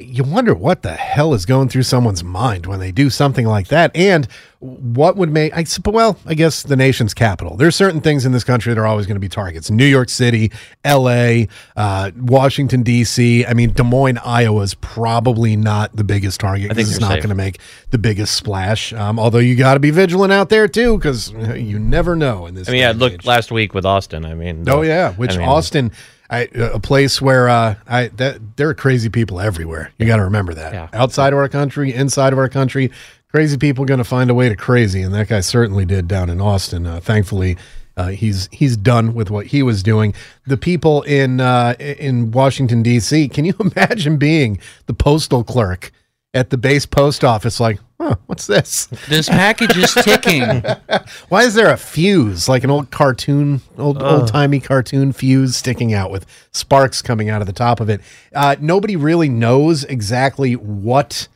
[0.00, 3.68] You wonder what the hell is going through someone's mind when they do something like
[3.68, 4.26] that, and
[4.60, 7.56] what would make I supp- well, I guess the nation's capital.
[7.56, 9.70] There's certain things in this country that are always going to be targets.
[9.70, 10.52] New York City,
[10.84, 13.46] L.A., uh, Washington D.C.
[13.46, 17.30] I mean, Des Moines, Iowa is probably not the biggest target because it's not going
[17.30, 17.58] to make
[17.90, 18.92] the biggest splash.
[18.92, 22.54] Um, although you got to be vigilant out there too, because you never know in
[22.54, 22.68] this.
[22.68, 24.26] I mean, yeah, look last week with Austin.
[24.26, 25.90] I mean, Oh the- yeah, which I mean, Austin,
[26.28, 29.90] I, a place where uh, I that there are crazy people everywhere.
[29.98, 30.72] You got to remember that.
[30.72, 30.88] Yeah.
[30.92, 32.92] Outside of our country, inside of our country,
[33.30, 36.30] crazy people going to find a way to crazy, and that guy certainly did down
[36.30, 36.86] in Austin.
[36.86, 37.56] Uh, thankfully.
[37.96, 40.14] Uh, he's he's done with what he was doing.
[40.46, 43.28] The people in uh, in Washington D.C.
[43.28, 45.92] Can you imagine being the postal clerk
[46.32, 47.60] at the base post office?
[47.60, 48.86] Like, huh, what's this?
[49.08, 50.42] This package is ticking.
[51.28, 55.92] Why is there a fuse, like an old cartoon, old old timey cartoon fuse sticking
[55.92, 58.00] out with sparks coming out of the top of it?
[58.34, 61.28] Uh, nobody really knows exactly what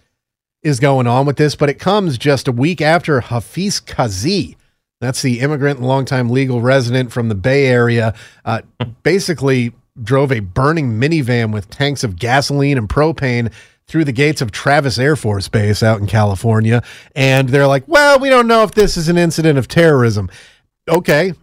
[0.64, 4.56] is going on with this, but it comes just a week after Hafiz Kazi.
[5.00, 8.14] That's the immigrant and longtime legal resident from the Bay Area.
[8.44, 8.62] Uh,
[9.02, 13.52] basically, drove a burning minivan with tanks of gasoline and propane
[13.86, 16.82] through the gates of Travis Air Force Base out in California.
[17.14, 20.30] And they're like, well, we don't know if this is an incident of terrorism.
[20.88, 21.34] Okay.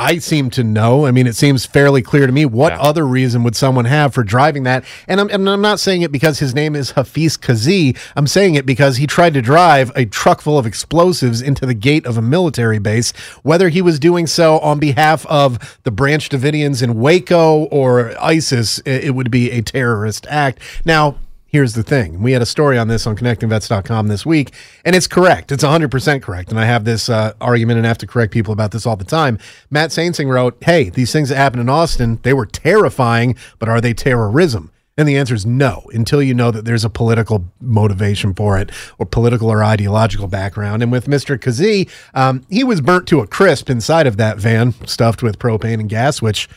[0.00, 1.04] I seem to know.
[1.06, 2.46] I mean, it seems fairly clear to me.
[2.46, 2.80] What Yeah.
[2.80, 4.82] other reason would someone have for driving that?
[5.06, 7.94] And I'm, and I'm not saying it because his name is Hafiz Kazi.
[8.16, 11.74] I'm saying it because he tried to drive a truck full of explosives into the
[11.74, 13.12] gate of a military base.
[13.42, 18.78] Whether he was doing so on behalf of the Branch Davidians in Waco or ISIS,
[18.86, 20.60] it would be a terrorist act.
[20.84, 21.16] Now,
[21.50, 22.22] Here's the thing.
[22.22, 25.50] We had a story on this on connectingvets.com this week, and it's correct.
[25.50, 26.50] It's 100% correct.
[26.50, 29.04] And I have this uh, argument and have to correct people about this all the
[29.04, 29.36] time.
[29.68, 33.80] Matt Saintsing wrote, Hey, these things that happened in Austin, they were terrifying, but are
[33.80, 34.70] they terrorism?
[34.96, 38.70] And the answer is no, until you know that there's a political motivation for it
[38.98, 40.82] or political or ideological background.
[40.82, 41.40] And with Mr.
[41.40, 45.80] Kazi, um, he was burnt to a crisp inside of that van, stuffed with propane
[45.80, 46.48] and gas, which,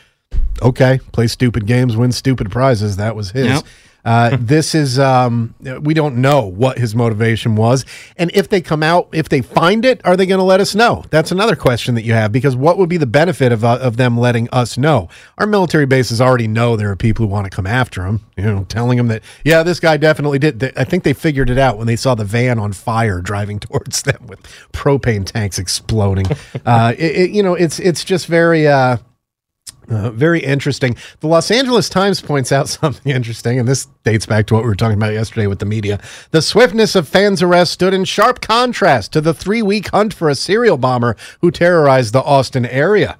[0.62, 2.98] okay, play stupid games, win stupid prizes.
[2.98, 3.48] That was his.
[3.48, 3.64] Yep.
[4.06, 7.86] Uh, this is um, we don't know what his motivation was,
[8.18, 10.76] and if they come out, if they find it, are they going to let us
[10.76, 11.04] know?
[11.10, 13.98] That's another question that you have because what would be the benefit of uh, of
[13.98, 15.10] them letting us know?
[15.38, 18.22] Our military bases already know there are people who want to come after them.
[18.36, 20.74] You know, telling them that yeah, this guy definitely did.
[20.78, 24.02] I think they figured it out when they saw the van on fire driving towards
[24.02, 24.42] them with
[24.74, 26.26] propane tanks exploding.
[26.66, 28.68] uh, it, it- you know, it's it's just very.
[29.89, 30.96] Uh, very interesting.
[31.19, 34.69] The Los Angeles Times points out something interesting, and this dates back to what we
[34.69, 36.00] were talking about yesterday with the media.
[36.32, 40.30] The swiftness of Phan's arrest stood in sharp contrast to the three week hunt for
[40.30, 43.17] a serial bomber who terrorized the Austin area.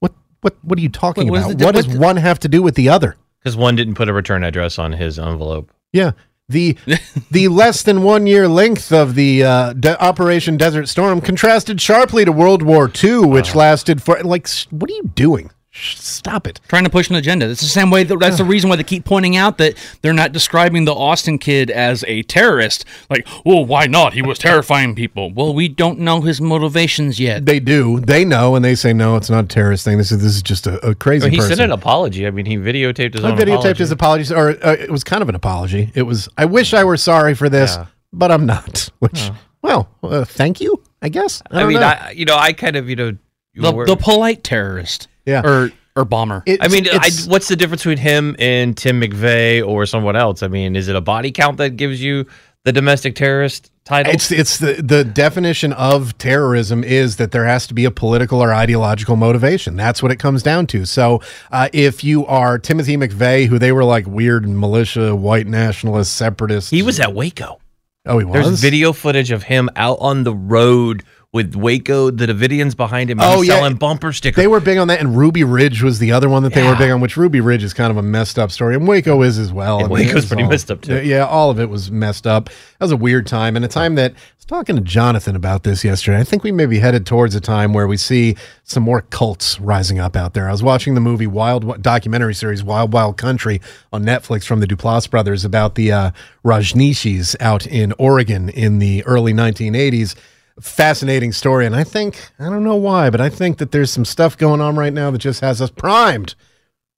[0.00, 1.58] What what what are you talking What- what is about?
[1.58, 3.16] the- what does the- one have to do with the other?
[3.40, 5.70] because one didn't put a return address on his envelope.
[5.92, 6.10] Yeah.
[6.48, 6.76] The
[7.30, 12.24] the less than one year length of the uh, de- Operation Desert Storm contrasted sharply
[12.24, 14.48] to World War II, which lasted for like.
[14.70, 15.50] What are you doing?
[15.80, 16.60] Sh- Stop it.
[16.66, 17.48] trying to push an agenda.
[17.48, 18.02] It's the same way.
[18.02, 21.38] That, that's the reason why they keep pointing out that they're not describing the Austin
[21.38, 22.84] kid as a terrorist.
[23.08, 24.12] Like, well, why not?
[24.14, 25.30] He was terrifying people.
[25.32, 27.46] Well, we don't know his motivations yet.
[27.46, 28.00] They do.
[28.00, 29.14] They know, and they say no.
[29.16, 29.98] It's not a terrorist thing.
[29.98, 31.56] This is this is just a, a crazy But he person.
[31.56, 32.26] sent an apology.
[32.26, 33.78] I mean, he videotaped his I own videotaped apology.
[33.78, 35.92] his apologies, or uh, it was kind of an apology.
[35.94, 37.86] It was, I wish I were sorry for this, Yeah.
[38.12, 38.90] but I'm not.
[38.98, 39.30] Which,
[39.62, 40.82] well, uh, thank you.
[41.00, 41.40] I guess.
[41.52, 41.86] I, I, mean, know.
[41.86, 43.16] I you know, I kind of you know,
[43.54, 45.06] The, the polite terrorist.
[45.28, 45.42] Yeah.
[45.46, 46.42] Or or bomber.
[46.46, 50.42] It's- I mean, I, what's the difference between him and Tim McVeigh or someone else?
[50.42, 52.24] I mean, is it a body count that gives you
[52.64, 54.12] the domestic terrorist title?
[54.12, 58.40] It's it's the the definition of terrorism is that there has to be a political
[58.40, 59.76] or ideological motivation.
[59.76, 60.84] That's what it comes down to.
[60.86, 66.14] So uh, if you are Timothy McVeigh, who they were like weird militia, white nationalist,
[66.14, 67.58] separatists, he was at Waco.
[68.06, 68.46] Oh, he was.
[68.46, 73.18] There's video footage of him out on the road with Waco, the Davidians behind him.
[73.20, 73.56] Oh, yeah.
[73.56, 74.42] selling bumper stickers.
[74.42, 76.74] They were big on that, and Ruby Ridge was the other one that they were
[76.74, 77.00] big on.
[77.02, 79.76] Which Ruby Ridge is kind of a messed up story, and Waco is as well.
[79.76, 81.02] And I mean, Waco's was pretty all- messed up, too.
[81.02, 82.46] Yeah, all of it was messed up.
[82.46, 85.64] That was a weird time, and a time that I was talking to Jonathan about
[85.64, 86.18] this yesterday.
[86.18, 89.60] I think we may be headed towards a time where we see some more cults
[89.60, 90.48] rising up out there.
[90.48, 93.60] I was watching the movie Wild documentary series Wild Wild Country
[93.92, 96.10] on Netflix from the Duplass brothers about the uh,
[96.42, 100.14] Rajneeshis out in Oregon in the early 1980s
[100.60, 101.66] fascinating story.
[101.66, 104.60] And I think, I don't know why, but I think that there's some stuff going
[104.60, 106.34] on right now that just has us primed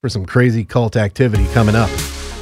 [0.01, 1.89] for some crazy cult activity coming up.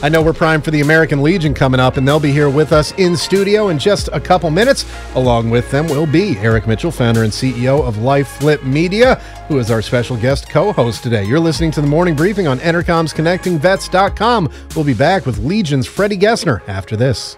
[0.02, 2.72] I know we're primed for the American Legion coming up, and they'll be here with
[2.72, 4.86] us in studio in just a couple minutes.
[5.16, 9.16] Along with them will be Eric Mitchell, founder and CEO of Life Flip Media,
[9.50, 11.26] who is our special guest co host today.
[11.26, 14.50] You're listening to the morning briefing on Entercom's ConnectingVets.com.
[14.74, 17.38] We'll be back with Legion's Freddie Gessner after this.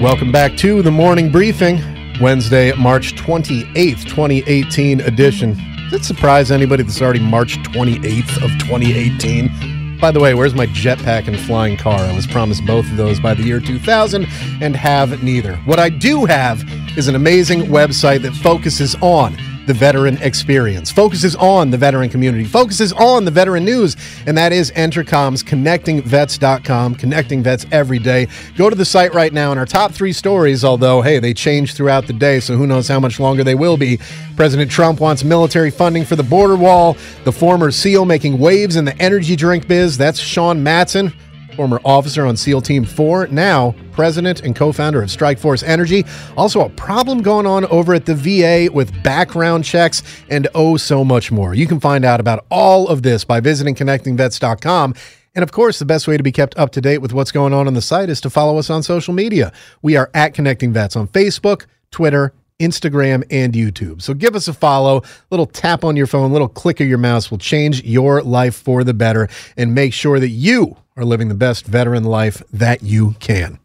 [0.00, 1.82] Welcome back to the morning briefing,
[2.20, 5.54] Wednesday, March 28th, 2018 edition.
[5.90, 9.98] Does it surprise anybody that's already March 28th of 2018?
[9.98, 11.98] By the way, where's my jetpack and flying car?
[11.98, 14.24] I was promised both of those by the year 2000
[14.60, 15.56] and have neither.
[15.64, 16.62] What I do have
[16.96, 19.36] is an amazing website that focuses on
[19.68, 24.50] the veteran experience, focuses on the veteran community, focuses on the veteran news, and that
[24.50, 28.26] is Entercom's ConnectingVets.com, connecting vets every day.
[28.56, 31.74] Go to the site right now, and our top three stories, although, hey, they change
[31.74, 33.98] throughout the day, so who knows how much longer they will be.
[34.36, 38.86] President Trump wants military funding for the border wall, the former SEAL making waves in
[38.86, 41.12] the energy drink biz, that's Sean Matson
[41.58, 46.04] former officer on SEAL Team 4, now president and co founder of Strikeforce Energy.
[46.36, 51.04] Also, a problem going on over at the VA with background checks and oh, so
[51.04, 51.54] much more.
[51.54, 54.94] You can find out about all of this by visiting connectingvets.com.
[55.34, 57.52] And of course, the best way to be kept up to date with what's going
[57.52, 59.52] on on the site is to follow us on social media.
[59.82, 64.00] We are at Connecting Vets on Facebook, Twitter, Instagram, and YouTube.
[64.00, 65.02] So give us a follow.
[65.30, 68.84] Little tap on your phone, little click of your mouse will change your life for
[68.84, 73.14] the better and make sure that you are living the best veteran life that you
[73.20, 73.60] can.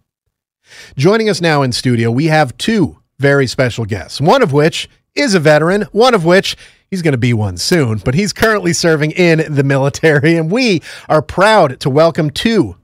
[0.95, 5.33] Joining us now in studio, we have two very special guests, one of which is
[5.33, 6.55] a veteran, one of which
[6.91, 10.35] he's going to be one soon, but he's currently serving in the military.
[10.37, 12.77] And we are proud to welcome to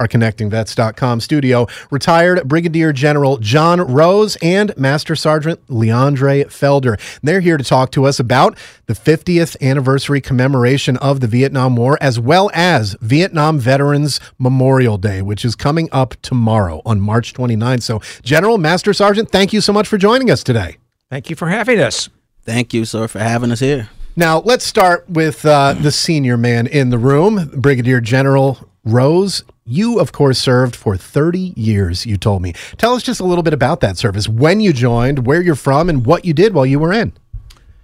[0.00, 6.98] our ConnectingVets.com studio, retired Brigadier General John Rose and Master Sergeant Leandre Felder.
[7.22, 11.96] They're here to talk to us about the 50th anniversary commemoration of the Vietnam War,
[12.00, 17.82] as well as Vietnam Veterans Memorial Day, which is coming up tomorrow on March 29th.
[17.82, 20.78] So, General, Master Sergeant, thank you so much for joining us today.
[21.08, 22.08] Thank you for having us.
[22.42, 23.90] Thank you, sir, for having us here.
[24.16, 29.44] Now, let's start with uh, the senior man in the room, Brigadier General Rose.
[29.66, 32.52] You, of course, served for 30 years, you told me.
[32.76, 35.88] Tell us just a little bit about that service, when you joined, where you're from,
[35.88, 37.12] and what you did while you were in.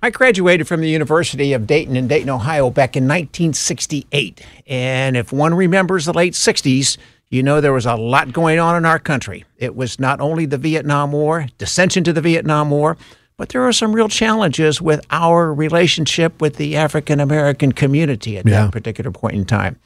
[0.03, 4.45] I graduated from the University of Dayton in Dayton, Ohio back in 1968.
[4.67, 6.97] And if one remembers the late 60s,
[7.31, 9.45] you know there was a lot going on in our country.
[9.59, 12.97] It was not only the Vietnam War, dissension to the Vietnam War,
[13.37, 18.47] but there were some real challenges with our relationship with the African American community at
[18.47, 18.65] Yeah.
[18.65, 19.77] that particular point in time.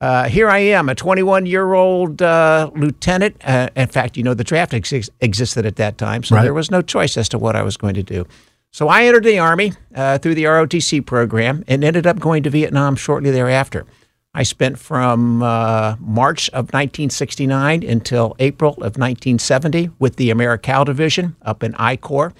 [0.00, 3.36] Uh, here I am, a 21 year old uh, lieutenant.
[3.44, 6.42] Uh, in fact, you know, the draft ex- existed at that time, so Right.
[6.42, 8.26] there was no choice as to what I was going to do.
[8.70, 12.50] So I entered the Army uh, through the ROTC program and ended up going to
[12.50, 13.86] Vietnam shortly thereafter.
[14.34, 21.36] I spent from uh, March of 1969 until April of 1970 with the Americal Division
[21.42, 22.34] up in I Corps.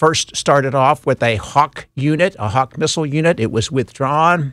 [0.00, 3.38] First started off with a Hawk unit, a Hawk missile unit.
[3.38, 4.52] It was withdrawn.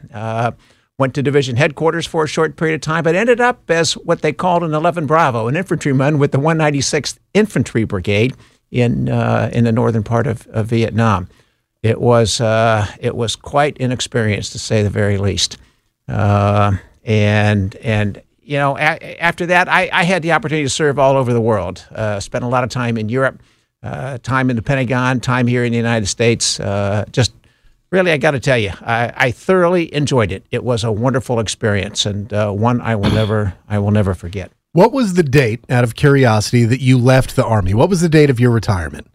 [0.98, 4.22] Went to division headquarters for a short period of time, but ended up as what
[4.22, 8.34] they called an 11 Bravo, an infantryman with the 196th Infantry Brigade
[8.72, 11.28] in uh, in the northern part of, of Vietnam.
[11.84, 15.58] It was uh, it was quite an experience to say the very least.
[16.08, 20.98] Uh, and and you know a- after that, I, I had the opportunity to serve
[20.98, 21.86] all over the world.
[21.94, 23.42] Uh, spent a lot of time in Europe,
[23.84, 26.58] uh, time in the Pentagon, time here in the United States.
[26.58, 27.34] Uh, just
[27.92, 30.46] really, I got to tell you, I, I thoroughly enjoyed it.
[30.52, 34.52] It was a wonderful experience and uh, one I will never I will never forget.
[34.74, 37.74] What was the date, out of curiosity, that you left the Army?
[37.74, 39.08] What was the date of your retirement?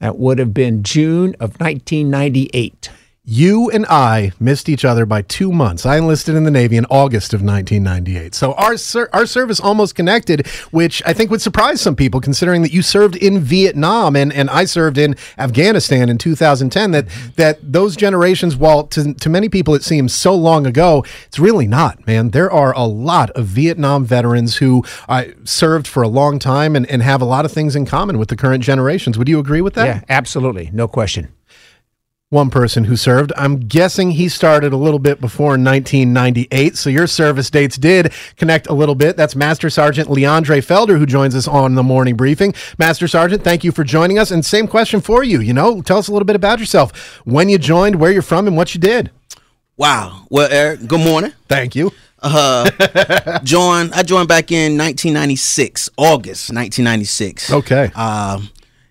[0.00, 2.90] That would have been June of 1998.
[3.30, 5.84] You and I missed each other by two months.
[5.84, 8.34] I enlisted in the Navy in August of 1998.
[8.34, 12.62] So our ser- our service almost connected, which I think would surprise some people, considering
[12.62, 16.92] that you served in Vietnam and, and I served in Afghanistan in 2010.
[16.92, 21.38] That that those generations, while to, to many people it seems so long ago, it's
[21.38, 22.30] really not, man.
[22.30, 26.86] There are a lot of Vietnam veterans who uh, served for a long time and,
[26.86, 29.18] and have a lot of things in common with the current generations.
[29.18, 29.84] Would you agree with that?
[29.84, 30.70] Yeah, absolutely.
[30.72, 31.28] No question
[32.30, 33.32] one person who served.
[33.36, 38.66] I'm guessing he started a little bit before 1998, so your service dates did connect
[38.66, 39.16] a little bit.
[39.16, 42.52] That's Master Sergeant Leandre Felder, who joins us on the morning briefing.
[42.78, 44.30] Master Sergeant, thank you for joining us.
[44.30, 45.40] And same question for you.
[45.40, 48.46] You know, tell us a little bit about yourself, when you joined, where you're from,
[48.46, 49.10] and what you did.
[49.78, 50.26] Wow.
[50.28, 51.32] Well, Eric, good morning.
[51.48, 51.92] Thank you.
[52.20, 52.68] Uh,
[53.42, 53.94] joined.
[53.94, 57.52] I joined back in 1996, August 1996.
[57.52, 57.90] Okay.
[57.94, 58.50] Um,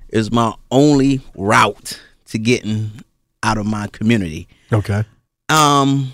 [0.10, 3.04] it was my only route to getting
[3.48, 4.48] out of my community.
[4.74, 5.06] Okay.
[5.48, 6.12] Um,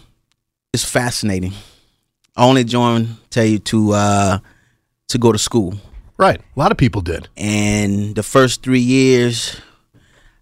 [0.72, 1.54] it's fascinating.
[2.36, 4.38] I only joined tell you to uh
[5.08, 5.74] to go to school.
[6.18, 6.40] Right.
[6.40, 7.28] A lot of people did.
[7.36, 9.60] And the first three years,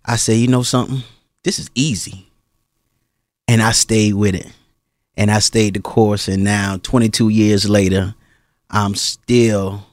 [0.06, 1.04] I said, you know something,
[1.44, 2.28] this is easy.
[3.48, 4.48] And I stayed with it.
[5.16, 6.28] And I stayed the course.
[6.28, 8.16] And now, 22 years later,
[8.70, 9.86] I'm still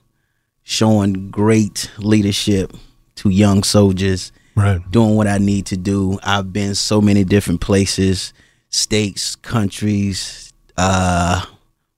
[0.63, 2.73] showing great leadership
[3.17, 4.91] to young soldiers right.
[4.91, 6.19] doing what I need to do.
[6.23, 8.33] I've been so many different places,
[8.69, 10.53] states, countries.
[10.77, 11.45] Uh,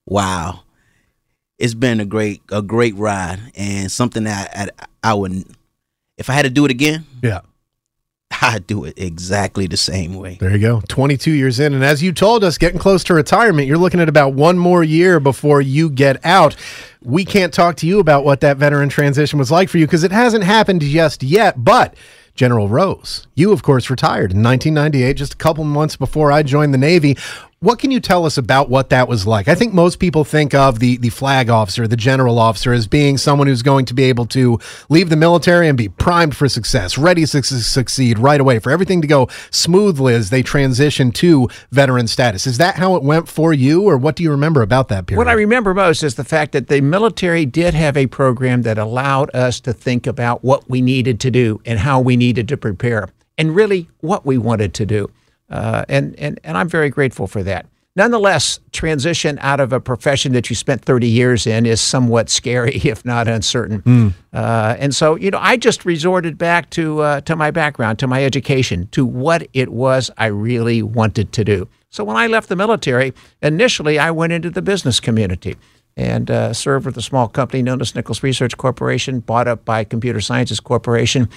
[0.07, 0.61] wow,
[1.59, 5.45] it's been a great a great ride and something that I, I, I would
[6.17, 7.05] if I had to do it again.
[7.23, 7.41] Yeah.
[8.43, 10.37] I'd do it exactly the same way.
[10.41, 10.83] There you go.
[10.89, 11.75] 22 years in.
[11.75, 14.83] And as you told us, getting close to retirement, you're looking at about one more
[14.83, 16.57] year before you get out.
[17.03, 20.05] We can't talk to you about what that veteran transition was like for you because
[20.05, 21.63] it hasn't happened just yet.
[21.63, 21.95] But
[22.41, 23.27] General Rose.
[23.35, 27.19] You, of course, retired in 1998, just a couple months before I joined the Navy.
[27.63, 29.47] What can you tell us about what that was like?
[29.47, 33.19] I think most people think of the the flag officer, the general officer, as being
[33.19, 36.97] someone who's going to be able to leave the military and be primed for success,
[36.97, 42.07] ready to succeed right away, for everything to go smoothly as they transition to veteran
[42.07, 42.47] status.
[42.47, 45.19] Is that how it went for you, or what do you remember about that period?
[45.19, 48.79] What I remember most is the fact that the military did have a program that
[48.79, 52.57] allowed us to think about what we needed to do and how we needed to
[52.57, 55.11] prepare, and really what we wanted to do.
[55.51, 57.67] Uh, and, and, and I'm very grateful for that.
[57.97, 62.77] Nonetheless, transition out of a profession that you spent 30 years in is somewhat scary,
[62.85, 63.83] if not uncertain.
[63.83, 64.15] Mm.
[64.33, 68.07] Uh, and so, you know, I just resorted back to uh, to my background, to
[68.07, 71.69] my education, to what it was I really wanted to do.
[71.91, 75.57] So when I left the military, initially I went into the business community
[75.97, 79.83] and uh, served with a small company known as Nichols Research Corporation, bought up by
[79.83, 81.29] Computer Sciences Corporation.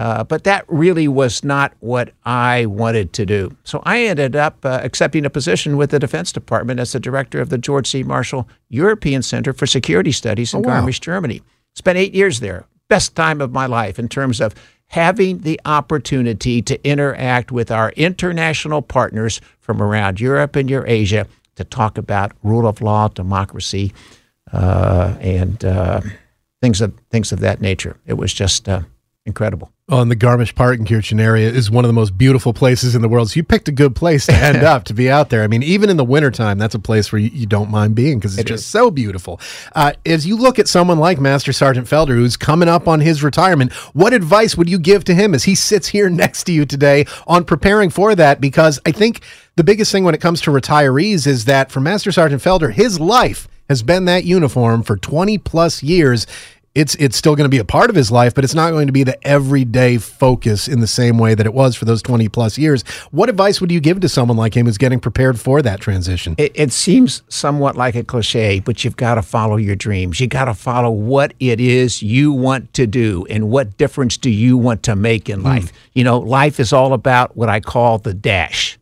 [0.00, 3.54] Uh, but that really was not what I wanted to do.
[3.64, 7.38] So I ended up uh, accepting a position with the Defense Department as the director
[7.38, 8.02] of the George C.
[8.02, 10.80] Marshall European Center for Security Studies in Oh, wow.
[10.80, 11.42] Garmisch, Germany.
[11.74, 12.64] Spent eight years there.
[12.88, 14.54] Best time of my life in terms of
[14.86, 21.64] having the opportunity to interact with our international partners from around Europe and Eurasia to
[21.64, 23.92] talk about rule of law, democracy,
[24.50, 26.00] uh, and uh,
[26.62, 27.98] things of things of that nature.
[28.06, 28.80] It was just uh,
[29.26, 29.70] incredible.
[29.92, 33.30] And the Garmisch Partenkirchen area is one of the most beautiful places in the world.
[33.30, 35.42] So you picked a good place to end up to be out there.
[35.42, 38.18] I mean, even in the wintertime, that's a place where you, you don't mind being
[38.18, 38.70] because it's It just is.
[38.70, 39.40] so beautiful.
[39.74, 43.24] Uh, as you look at someone like Master Sergeant Felder, who's coming up on his
[43.24, 46.64] retirement, what advice would you give to him as he sits here next to you
[46.64, 48.40] today on preparing for that?
[48.40, 49.22] Because I think
[49.56, 53.00] the biggest thing when it comes to retirees is that for Master Sergeant Felder, his
[53.00, 56.26] life has been that uniform for 20 plus years
[56.74, 58.86] it's it's still going to be a part of his life, but it's not going
[58.86, 62.28] to be the everyday focus in the same way that it was for those 20
[62.28, 62.82] plus years.
[63.10, 66.36] What advice would you give to someone like him who's getting prepared for that transition?
[66.38, 70.20] It, it seems somewhat like a cliche, but you've got to follow your dreams.
[70.20, 74.30] You got to follow what it is you want to do and what difference do
[74.30, 75.46] you want to make in hmm.
[75.46, 75.72] life.
[75.92, 78.78] You know, life is all about what I call the dash.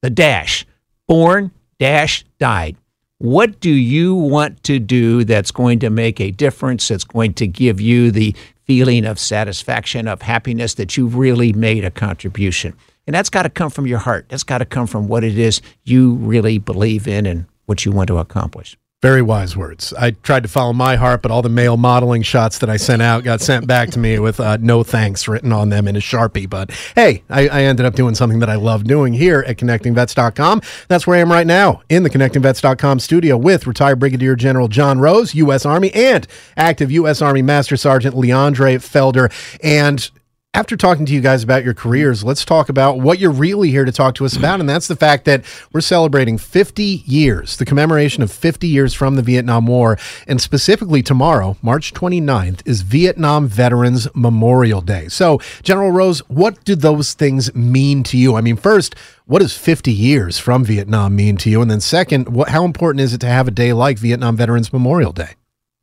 [0.00, 0.66] The dash.
[1.06, 2.76] Born, dash, died.
[3.18, 7.46] What do you want to do that's going to make a difference, that's going to
[7.46, 12.74] give you the feeling of satisfaction, of happiness that you've really made a contribution?
[13.06, 14.26] And that's got to come from your heart.
[14.28, 17.92] That's got to come from what it is you really believe in and what you
[17.92, 18.76] want to accomplish.
[19.02, 19.92] Very wise words.
[19.92, 23.02] I tried to follow my heart, but all the male modeling shots that I sent
[23.02, 25.98] out got sent back to me with uh, no thanks written on them in a
[25.98, 26.48] Sharpie.
[26.48, 30.62] But hey, I, I ended up doing something that I love doing here at ConnectingVets.com.
[30.88, 34.98] That's where I am right now in the ConnectingVets.com studio with retired Brigadier General John
[34.98, 35.66] Rose, U.S.
[35.66, 36.26] Army, and
[36.56, 37.20] active U.S.
[37.20, 39.30] Army Master Sergeant Leandre Felder.
[39.62, 40.10] And
[40.56, 43.84] after talking to you guys about your careers, let's talk about what you're really here
[43.84, 44.58] to talk to us about.
[44.58, 49.16] And that's the fact that we're celebrating 50 years, the commemoration of 50 years from
[49.16, 49.98] the Vietnam War.
[50.26, 55.08] And specifically tomorrow, March 29th, is Vietnam Veterans Memorial Day.
[55.08, 58.34] So, General Rose, what do those things mean to you?
[58.36, 58.94] I mean, first,
[59.26, 61.60] what does 50 years from Vietnam mean to you?
[61.60, 64.72] And then, second, what, how important is it to have a day like Vietnam Veterans
[64.72, 65.34] Memorial Day?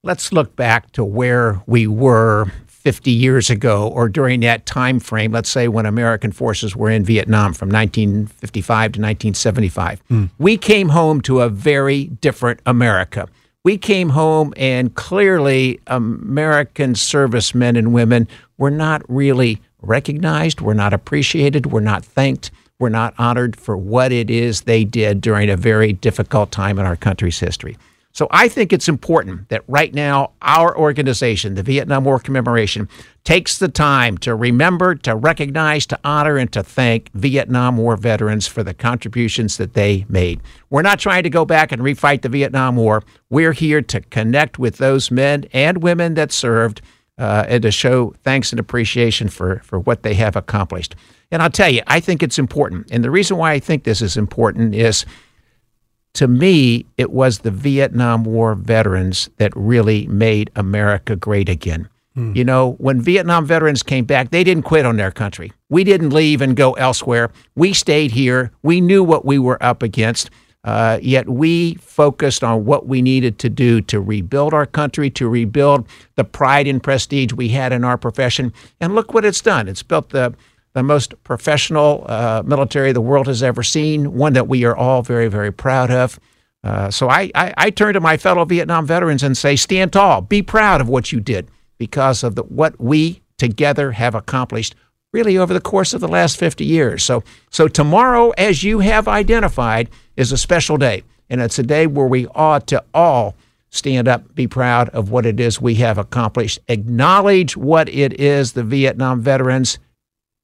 [0.02, 2.52] Let's look back to where we were
[2.84, 7.06] 50 years ago or during that time frame, let's say when American forces were in
[7.06, 10.04] Vietnam from 1955 to 1975.
[10.10, 10.30] Mm.
[10.38, 13.30] We came home to a very different America.
[13.64, 18.28] We came home and clearly American servicemen and women
[18.58, 24.12] were not really recognized, were not appreciated, were not thanked, were not honored for what
[24.12, 27.78] it is they did during a very difficult time in our country's history.
[28.14, 32.88] So I think it's important that right now our organization, the Vietnam War Commemoration,
[33.24, 38.46] takes the time to remember, to recognize, to honor, and to thank Vietnam War veterans
[38.46, 40.42] for the contributions that they made.
[40.70, 43.02] We're not trying to go back and refight the Vietnam War.
[43.32, 46.82] We're here to connect with those men and women that served
[47.18, 50.96] uh, and to show thanks and appreciation for, for what they have accomplished.
[51.32, 52.92] And I'll tell you, I think it's important.
[52.92, 55.04] And the reason why I think this is important is
[56.14, 61.90] to me, it was the Vietnam War veterans that really made America great again.
[62.16, 62.36] Mm.
[62.36, 65.52] You know, when Vietnam veterans came back, they didn't quit on their country.
[65.70, 67.32] We didn't leave and go elsewhere.
[67.56, 68.52] We stayed here.
[68.62, 70.30] We knew what we were up against.
[70.64, 75.28] Uh, yet we focused on what we needed to do to rebuild our country, to
[75.28, 75.86] rebuild
[76.16, 78.54] the pride and prestige we had in our profession.
[78.80, 79.68] And look what it's done.
[79.68, 80.34] It's built the
[80.74, 85.02] the most professional uh, military the world has ever seen, one that we are all
[85.02, 86.20] very, very proud of.
[86.64, 90.22] Uh, so I, I, I, turn to my fellow Vietnam veterans and say, stand tall,
[90.22, 94.74] be proud of what you did because of the, what we together have accomplished
[95.12, 97.04] really over the course of the last 50 years.
[97.04, 101.04] So, so tomorrow, as you have identified, is a special day.
[101.30, 103.36] And it's a day where we ought to all
[103.70, 108.54] stand up, be proud of what it is we have accomplished, acknowledge what it is
[108.54, 109.80] the Vietnam veterans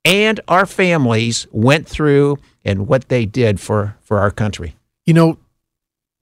[0.06, 4.76] and our families went through and what they did for, for our country.
[5.06, 5.38] You know,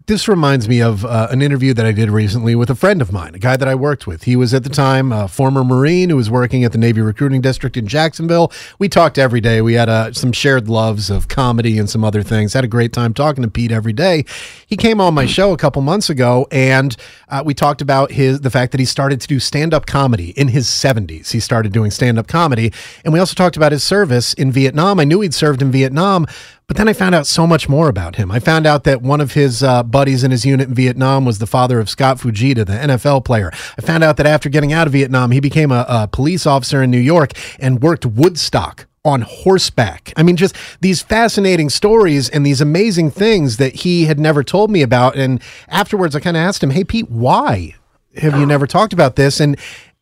[0.08, 3.12] this reminds me of uh, an interview that I did recently with a friend of
[3.12, 4.24] mine, a guy that I worked with.
[4.24, 7.42] He was at the time a former Marine who was working at the Navy Recruiting
[7.42, 8.50] District in Jacksonville.
[8.80, 9.62] We talked every day.
[9.62, 12.54] We had uh, some shared loves of comedy and some other things.
[12.54, 14.24] Had a great time talking to Pete every day.
[14.66, 16.96] He came on my show a couple months ago, and
[17.28, 20.30] uh, we talked about his the fact that he started to do stand up comedy
[20.32, 21.32] in his 70s.
[21.32, 22.72] He started doing stand up comedy,
[23.04, 25.02] and we also talked about his service in Vietnam.
[25.02, 26.28] I knew he'd served in Vietnam,
[26.68, 28.30] but then I found out so much more about him.
[28.30, 31.40] I found out that one of his uh, buddies in his unit in Vietnam was
[31.40, 33.52] the father of Scott Fujita, the NFL player.
[33.78, 36.84] I found out that after getting out of Vietnam, he became a, a police officer
[36.84, 40.12] in New York and worked Woodstock on horseback.
[40.18, 44.70] I mean, just these fascinating stories and these amazing things that he had never told
[44.70, 45.16] me about.
[45.16, 47.76] And afterwards, I kind of asked him, Hey, Pete, why
[48.18, 49.40] have you never talked about this?
[49.40, 49.58] And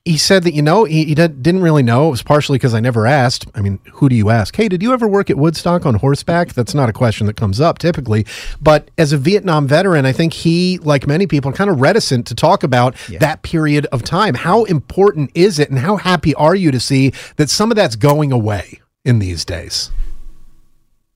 [0.06, 2.08] he said that you know he, he didn't really know.
[2.08, 3.48] It was partially because i never asked.
[3.56, 4.56] I mean who do you ask?
[4.56, 6.54] Hey did you ever work at woodstock on horseback?
[6.54, 8.26] That's not a question that comes up typically.
[8.62, 12.36] But as a vietnam veteran i think he like many people kind of reticent to
[12.36, 13.20] talk about yeah.
[13.20, 14.36] that period of time.
[14.36, 17.96] How important is it and how happy are you to see that some of that's
[17.96, 19.92] going away in these days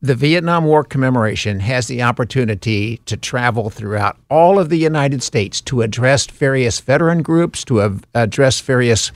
[0.02, 5.60] the Vietnam War commemoration has the opportunity to travel throughout all of the United States
[5.62, 9.12] to address various veteran groups, to address various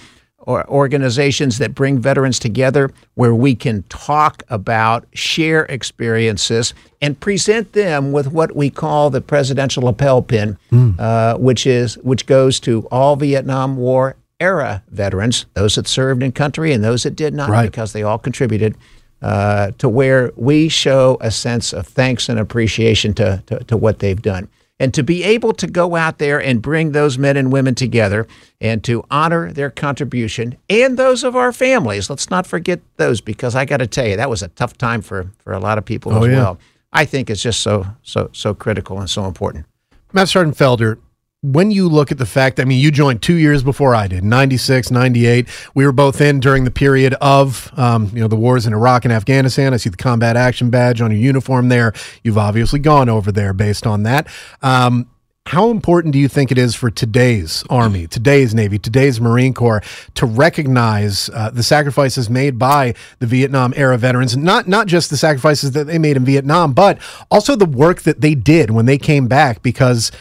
[0.46, 8.12] organizations that bring veterans together where we can talk about, share experiences, and present them
[8.12, 11.00] with what we call the presidential lapel pin, mm.
[11.00, 16.34] uh, which is which goes to all Vietnam War era veterans, those that served in
[16.34, 17.72] country and those that did not, right.
[17.72, 18.76] because they all contributed
[19.24, 24.00] uh, to where we show a sense of thanks and appreciation to, to, to, what
[24.00, 24.50] they've done.
[24.80, 28.28] And to be able to go out there and bring those men and women together
[28.60, 32.10] and to honor their contribution and those of our families.
[32.10, 35.02] Let's not forget those because I got to tell you, that was a tough time
[35.02, 36.38] for, for a lot of people oh, as yeah.
[36.38, 36.60] well.
[36.92, 39.66] I think it's just so, so, so critical and so important.
[40.12, 41.00] Matt Sergeant Felder,
[41.44, 44.24] when you look at the fact, I mean, you joined two years before I did,
[44.24, 45.48] 96, 98.
[45.76, 49.04] We were both in during the period of, um, you know, the wars in Iraq
[49.04, 49.74] and Afghanistan.
[49.74, 51.92] I see the combat action badge on your uniform there.
[52.24, 54.28] You've obviously gone over there based on that.
[54.62, 55.10] Um,
[55.48, 59.84] how important do you think it is for today's Army, today's Navy, today's Marine Corps
[60.16, 64.38] to recognize uh, the sacrifices made by the Vietnam era veterans?
[64.38, 66.98] Not not just the sacrifices that they made in Vietnam, but
[67.30, 69.62] also the work that they did when they came back.
[69.62, 70.14] Because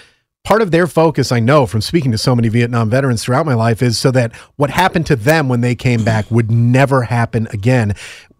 [0.44, 3.54] part of their focus, I know from speaking to so many Vietnam veterans throughout my
[3.54, 7.46] life, is so that what happened to them when they came back would never happen
[7.50, 7.94] again.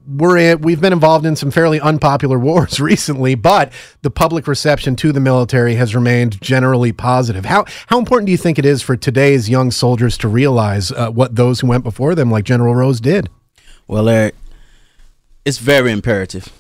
[0.05, 3.73] We're in, we've been involved in some fairly unpopular wars recently, but
[4.03, 7.45] the public reception to the military has remained generally positive.
[7.45, 11.11] How how important do you think it is for today's young soldiers to realize uh,
[11.11, 13.29] what those who went before them, like General Rose, did?
[13.87, 14.35] Well, Eric,
[15.45, 16.53] it's very imperative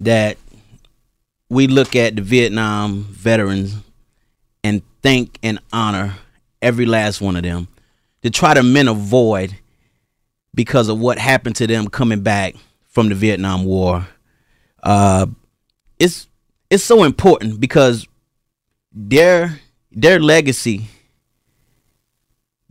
[0.00, 0.38] that
[1.48, 3.76] we look at the Vietnam veterans
[5.02, 6.14] thank and honor
[6.62, 7.68] every last one of them
[8.22, 9.56] to try to mend a void
[10.54, 12.54] because of what happened to them coming back
[12.88, 14.06] from the Vietnam War.
[14.82, 15.26] Uh,
[15.98, 16.26] it's
[16.70, 18.06] it's so important because
[18.92, 19.60] their
[19.92, 20.86] their legacy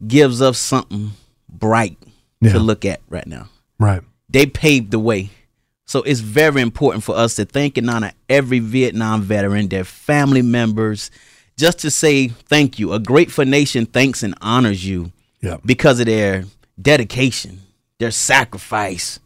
[0.05, 1.11] gives us something
[1.49, 1.97] bright
[2.41, 2.53] Yeah.
[2.53, 3.49] to look at right now.
[3.80, 4.01] Right.
[4.30, 5.30] They paved the way.
[5.86, 10.41] So it's very important for us to thank and honor every Vietnam veteran, their family
[10.41, 11.11] members,
[11.58, 12.93] just to say thank you.
[12.93, 15.58] A grateful nation thanks and honors you Yeah.
[15.66, 16.45] because of their
[16.82, 17.62] dedication,
[17.99, 19.20] their sacrifice,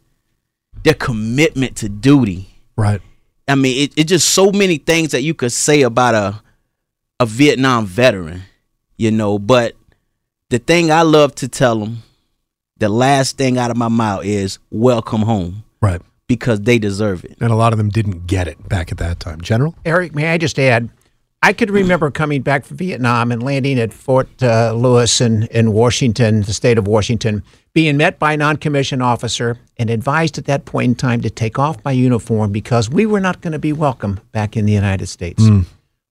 [0.82, 2.48] their commitment to duty.
[2.76, 3.00] Right.
[3.48, 6.42] I mean, it, it's just so many things that you could say about a
[7.18, 8.42] a Vietnam veteran,
[8.96, 9.38] you know.
[9.38, 9.74] But
[10.48, 11.98] the thing I love to tell them,
[12.78, 16.00] the last thing out of my mouth is "Welcome home," Right.
[16.28, 17.36] because they deserve it.
[17.40, 19.40] And a lot of them didn't get it back at that time.
[19.42, 19.74] General?
[19.84, 20.88] Eric, may I just add?
[21.42, 25.72] I could remember coming back from Vietnam and landing at Fort uh, Lewis in, in
[25.72, 30.44] Washington, the state of Washington, being met by a non commissioned officer and advised at
[30.44, 33.58] that point in time to take off my uniform because we were not going to
[33.58, 35.42] be welcome back in the United States.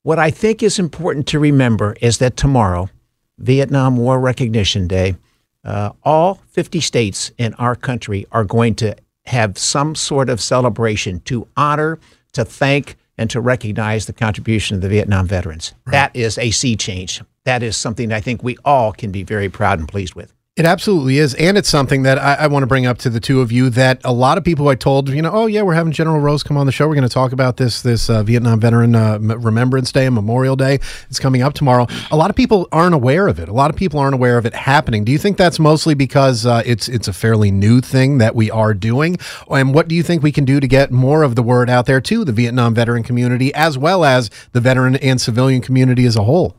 [0.01, 2.89] What I think is important to remember is that tomorrow,
[3.38, 5.15] Vietnam War Recognition Day,
[5.63, 11.19] uh, all 50 states in our country are going to have some sort of celebration
[11.25, 11.99] to honor,
[12.32, 15.74] to thank, and to recognize the contribution of the Vietnam veterans.
[15.88, 17.22] That is a sea change.
[17.43, 20.34] That is something I think we all can be very proud and pleased with.
[20.60, 21.36] It absolutely is.
[21.36, 23.70] And it's something that I, I want to bring up to the two of you
[23.70, 26.43] that a lot of people I told, you know, oh, yeah, we're having General Rose
[26.43, 26.86] come on the show.
[26.86, 30.58] We're going to talk about this this uh, Vietnam Veteran uh, Remembrance Day and Memorial
[30.58, 30.82] Day.
[31.10, 31.88] It's coming up tomorrow.
[32.12, 33.47] A lot of people aren't aware of it.
[33.47, 35.06] A lot of people aren't aware of it happening.
[35.06, 38.52] Do you think that's mostly because uh, it's it's a fairly new thing that we
[38.52, 39.16] are doing?
[39.50, 41.86] And what do you think we can do to get more of the word out
[41.86, 46.18] there to the Vietnam veteran community as well as the veteran and civilian community as
[46.18, 46.58] a whole?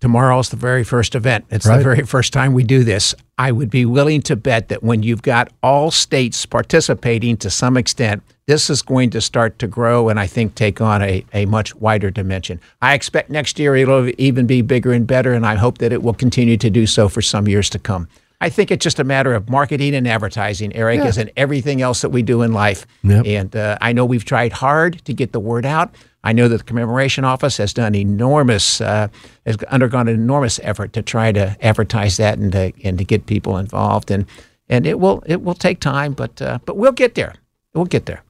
[0.00, 1.44] Tomorrow's the very first event.
[1.50, 1.76] It's Right.
[1.76, 3.14] the very first time we do this.
[3.36, 7.76] I would be willing to bet that when you've got all states participating to some
[7.76, 11.44] extent, this is going to start to grow and I think take on a, a
[11.46, 12.60] much wider dimension.
[12.80, 16.02] I expect next year it'll even be bigger and better, and I hope that it
[16.02, 18.08] will continue to do so for some years to come.
[18.40, 22.00] I think it's just a matter of marketing and advertising, Eric, as in everything else
[22.00, 22.86] that we do in life.
[23.02, 23.26] Yep.
[23.26, 25.94] And uh, I know we've tried hard to get the word out.
[26.24, 29.08] I know that the commemoration office has done enormous, uh,
[29.44, 33.26] has undergone an enormous effort to try to advertise that and to, and to get
[33.26, 34.10] people involved.
[34.10, 34.26] And
[34.70, 37.34] and it will it will take time, but uh, but we'll get there.
[37.74, 38.22] We'll get there.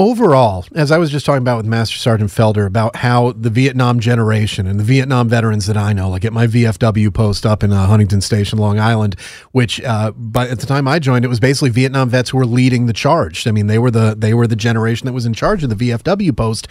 [0.00, 4.00] Overall, as I was just talking about with Master Sergeant Felder about how the Vietnam
[4.00, 7.70] generation and the Vietnam veterans that I know, like at my VFW post up in
[7.70, 9.14] uh, Huntington Station, Long Island,
[9.52, 12.46] which uh, but at the time I joined, it was basically Vietnam vets who were
[12.46, 13.46] leading the charge.
[13.46, 15.90] I mean, they were the they were the generation that was in charge of the
[15.90, 16.66] VFW post.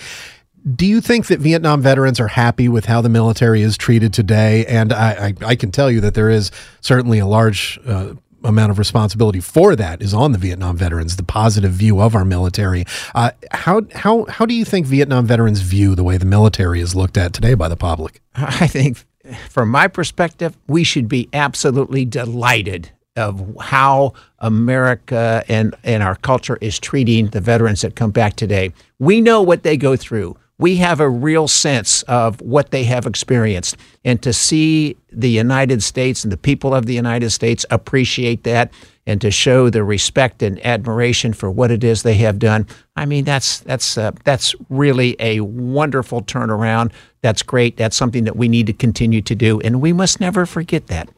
[0.75, 4.65] Do you think that Vietnam veterans are happy with how the military is treated today?
[4.65, 6.51] And I, I, I can tell you that there is
[6.81, 11.23] certainly a large uh, amount of responsibility for that is on the Vietnam veterans, the
[11.23, 12.85] positive view of our military.
[13.13, 16.95] Uh, how how how do you think Vietnam veterans view the way the military is
[16.95, 18.21] looked at today by the public?
[18.35, 19.03] I think,
[19.49, 26.57] from my perspective, we should be absolutely delighted of how America and, and our culture
[26.61, 28.71] is treating the veterans that come back today.
[28.97, 30.37] We know what they go through.
[30.59, 33.77] We have a real sense of what they have experienced.
[34.05, 38.71] And to see the United States and the people of the United States appreciate that
[39.07, 43.05] and to show the respect and admiration for what it is they have done, I
[43.05, 46.91] mean, that's, that's, uh, that's really a wonderful turnaround.
[47.21, 47.77] That's great.
[47.77, 49.59] That's something that we need to continue to do.
[49.61, 51.09] And we must never forget that.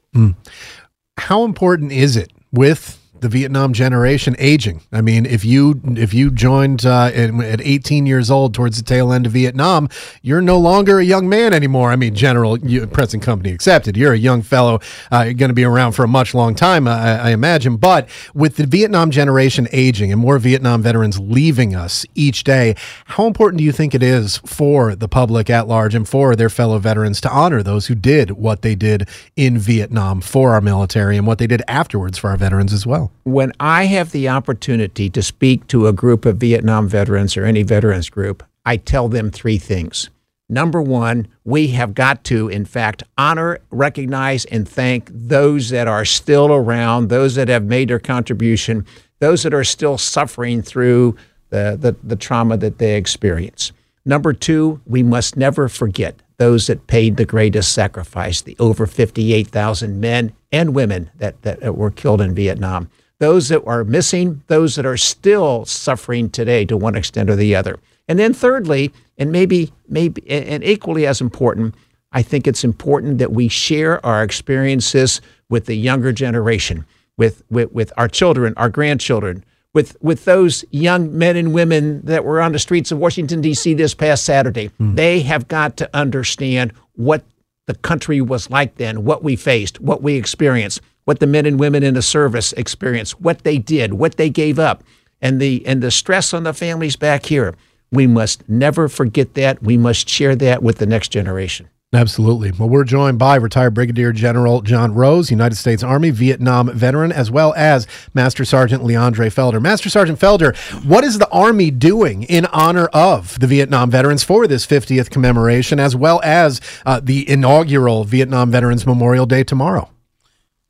[1.18, 4.82] How important is it with the Vietnam generation aging?
[4.92, 9.14] I mean, if you if you joined uh, at 18 years old towards the tail
[9.14, 9.90] end of Vietnam,
[10.22, 11.92] you're no longer a young man anymore.
[11.92, 12.58] I mean, general
[12.88, 13.96] present company accepted.
[13.96, 14.80] You're a young fellow.
[15.12, 17.78] Uh, going to be around for a much long time, I, I imagine.
[17.78, 23.28] But with the Vietnam generation aging and more Vietnam veterans leaving us each day, how
[23.28, 26.80] important do you think it is for the public at large and for their fellow
[26.80, 31.28] veterans to honor those who did what they did in Vietnam for our military and
[31.28, 33.11] what they did afterwards for our veterans as well?
[33.24, 37.64] When I have the opportunity to speak to a group of Vietnam veterans or any
[37.64, 40.10] veterans group, I tell them three things.
[40.50, 46.04] number one, we have got to, in fact, honor, recognize, and thank those that are
[46.04, 48.86] still around, those that have made their contribution,
[49.20, 51.16] those that are still suffering through
[51.52, 53.72] the, the, the trauma that they experience.
[54.04, 60.02] Number two, we must never forget those that paid the greatest sacrifice, the over 58,000
[60.02, 62.90] men and women that, that were killed in Vietnam.
[63.22, 67.56] Those that are missing, those that are still suffering today to one extent or the
[67.56, 67.78] other.
[68.08, 71.76] And then thirdly, and maybe maybe and equally as important,
[72.12, 76.84] I think it's important that we share our experiences with the younger generation,
[77.16, 79.46] with with, with our children, our grandchildren,
[79.76, 83.76] with with those young men and women that were on the streets of Washington D.C.
[83.76, 84.72] this past Saturday.
[84.80, 84.96] Mm.
[84.96, 87.24] They have got to understand what
[87.68, 91.60] the country was like then, what we faced, what we experienced, what the men and
[91.60, 94.84] women in the service experienced, what they did, what they gave up,
[95.22, 97.56] and the and the stress on the families back here.
[97.92, 99.62] We must never forget that.
[99.62, 101.70] We must share that with the next generation.
[101.94, 102.52] Absolutely.
[102.52, 107.30] Well, we're joined by retired Brigadier General John Rose, United States Army Vietnam veteran, as
[107.30, 109.62] well as Master Sergeant Leandre Felder.
[109.62, 114.48] Master Sergeant Felder, what is the Army doing in honor of the Vietnam veterans for
[114.48, 119.90] this 50th commemoration, as well as uh, the inaugural Vietnam Veterans Memorial Day tomorrow?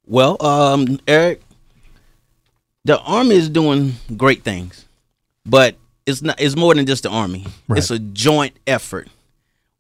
[0.06, 1.42] Well, um, Eric,
[2.84, 4.86] the Army is doing great things,
[5.46, 5.76] but
[6.06, 6.40] it's not.
[6.42, 7.46] It's more than just the Army.
[7.68, 7.78] Right.
[7.78, 9.08] It's a joint effort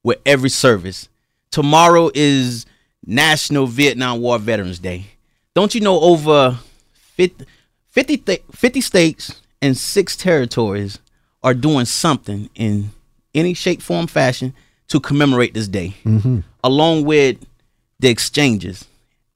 [0.03, 1.09] with every service
[1.51, 2.65] tomorrow is
[3.05, 5.05] National Vietnam War Veterans Day.
[5.53, 6.57] Don't you know over
[6.93, 7.45] 50,
[7.89, 10.97] 50, 50 states and six territories
[11.43, 12.91] are doing something in
[13.35, 14.53] any shape, form, fashion
[14.87, 16.39] to commemorate this day, mm-hmm.
[16.63, 17.37] along with
[17.99, 18.85] the exchanges,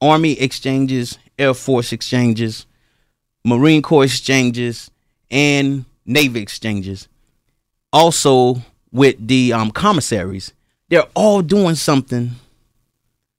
[0.00, 2.66] Army exchanges, Air Force exchanges,
[3.44, 4.90] Marine Corps exchanges,
[5.30, 7.08] and Navy exchanges.
[7.92, 10.52] Also with the um, commissaries
[10.88, 12.32] they're all doing something,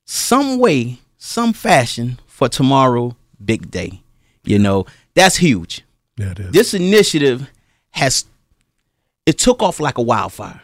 [0.05, 4.01] some way, some fashion for tomorrow, big day.
[4.43, 5.83] You know, that's huge.
[6.17, 6.51] Yeah, it is.
[6.51, 7.49] This initiative
[7.91, 8.25] has
[9.25, 10.61] it took off like a wildfire,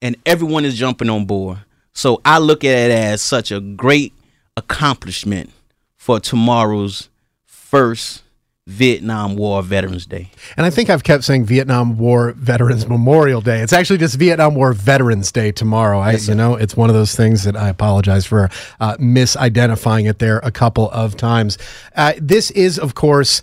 [0.00, 1.58] and everyone is jumping on board.
[1.92, 4.12] So I look at it as such a great
[4.56, 5.50] accomplishment
[5.96, 7.08] for tomorrow's
[7.46, 8.22] first
[8.66, 10.30] Vietnam War Veterans Day.
[10.56, 13.60] And I think I've kept saying Vietnam War Veterans Memorial Day.
[13.60, 15.98] It's actually just Vietnam War Veterans Day tomorrow.
[15.98, 20.08] I, yes, you know, it's one of those things that I apologize for uh, misidentifying
[20.08, 21.58] it there a couple of times.
[21.96, 23.42] Uh, this is, of course.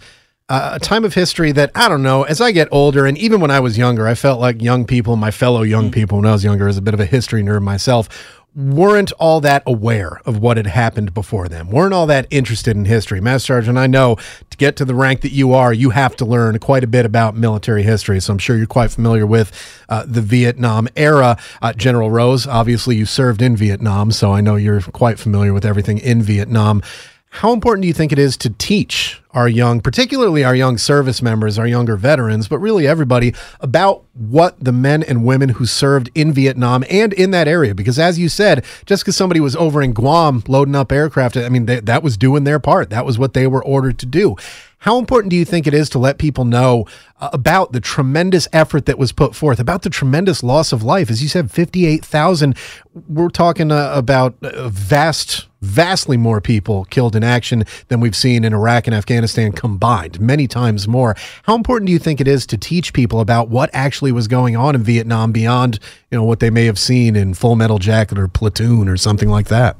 [0.51, 2.23] Uh, a time of history that I don't know.
[2.23, 5.15] As I get older, and even when I was younger, I felt like young people,
[5.15, 5.91] my fellow young mm-hmm.
[5.91, 8.09] people, when I was younger, as a bit of a history nerd myself,
[8.55, 12.85] weren't all that aware of what had happened before them, weren't all that interested in
[12.85, 13.21] history.
[13.21, 14.17] Master Sergeant, I know
[14.49, 17.05] to get to the rank that you are, you have to learn quite a bit
[17.05, 18.19] about military history.
[18.19, 19.51] So I'm sure you're quite familiar with
[19.87, 21.37] uh, the Vietnam era.
[21.61, 25.65] Uh, General Rose, obviously, you served in Vietnam, so I know you're quite familiar with
[25.65, 26.81] everything in Vietnam.
[27.31, 31.21] How important do you think it is to teach our young, particularly our young service
[31.21, 36.09] members, our younger veterans, but really everybody about what the men and women who served
[36.15, 37.75] in Vietnam and in that area?
[37.75, 41.49] Because as you said, just because somebody was over in Guam loading up aircraft, I
[41.49, 42.89] mean, they, that was doing their part.
[42.89, 44.35] That was what they were ordered to do.
[44.79, 46.85] How important do you think it is to let people know
[47.19, 51.09] uh, about the tremendous effort that was put forth, about the tremendous loss of life?
[51.09, 52.55] As you said, 58,000.
[53.09, 58.45] We're talking uh, about uh, vast, vastly more people killed in action than we've seen
[58.45, 61.13] in Iraq and Afghanistan combined, many times more.
[61.43, 64.55] How important do you think it is to teach people about what actually was going
[64.55, 68.17] on in Vietnam beyond, you know, what they may have seen in Full Metal Jacket
[68.17, 69.75] or Platoon or something like that?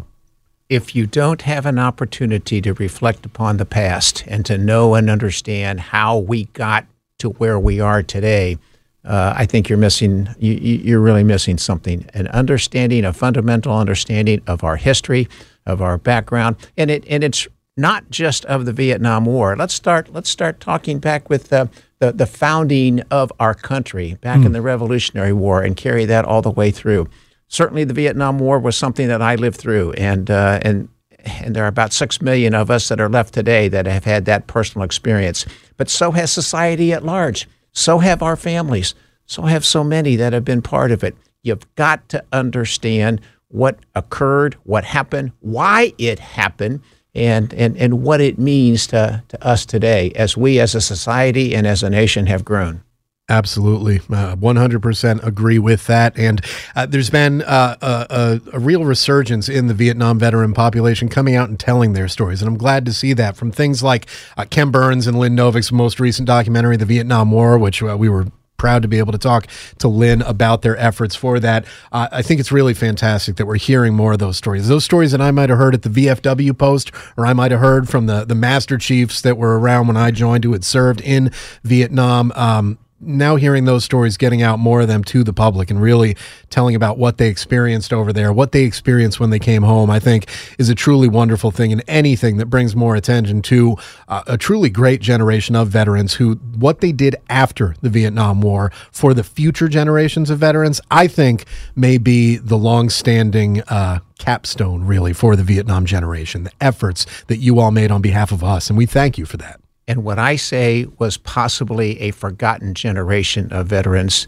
[0.70, 5.09] If you don't have an opportunity to reflect upon the past and to know and
[5.09, 6.86] understand how we got
[7.17, 8.57] to where we are today,
[9.03, 10.30] uh, I think you're missing.
[10.38, 12.07] You, you're really missing something.
[12.13, 15.28] An understanding, a fundamental understanding of our history,
[15.65, 19.55] of our background, and it and it's not just of the Vietnam War.
[19.55, 20.13] Let's start.
[20.13, 24.45] Let's start talking back with the the, the founding of our country back mm.
[24.45, 24.53] in hmm.
[24.53, 27.09] the Revolutionary War and carry that all the way through
[27.50, 30.88] certainly the Vietnam War was something that I lived through, and uh, and
[31.26, 34.26] and there are about six million of us that are left today that have had
[34.26, 35.45] that personal experience.
[35.76, 37.47] But so has society at large.
[37.74, 38.95] So have our families.
[39.26, 41.16] So have so many that have been part of it.
[41.43, 46.82] You've got to understand what occurred, what happened, why it happened,
[47.14, 51.56] and, and, and what it means to, to us today as we as a society
[51.56, 52.84] and as a nation have grown.
[53.30, 53.97] Absolutely.
[54.09, 56.17] Uh, 100% agree with that.
[56.17, 56.41] And
[56.75, 61.47] uh, there's been uh, a, a, real resurgence in the Vietnam veteran population coming out
[61.47, 62.41] and telling their stories.
[62.41, 65.71] And I'm glad to see that from things like uh, Ken Burns and Lynn Novick's
[65.71, 68.25] most recent documentary, The Vietnam War, which uh, we were
[68.57, 71.65] proud to be able to talk to Lynn about their efforts for that.
[71.91, 74.67] Uh, I think it's really fantastic that we're hearing more of those stories.
[74.67, 77.59] Those stories that I might have heard at the VFW post, or I might have
[77.59, 80.99] heard from the the Master Chiefs that were around when I joined, who had served
[81.01, 81.32] in
[81.63, 82.34] Vietnam.
[82.36, 86.16] Um, now hearing those stories, getting out more of them to the public and really
[86.50, 90.00] telling about what they experienced over there, what they experienced when they came home, I
[90.00, 90.28] think
[90.58, 93.78] is a truly wonderful thing and anything that brings more attention to
[94.08, 98.72] uh, a truly great generation of veterans who what they did after the Vietnam War
[98.91, 101.45] for the future generations of veterans, I think
[101.76, 107.60] may be the long-standing uh, capstone really for the Vietnam generation, the efforts that you
[107.60, 108.70] all made on behalf of us.
[108.70, 113.51] And we thank you for that and what I say was possibly a forgotten generation
[113.51, 114.27] of veterans,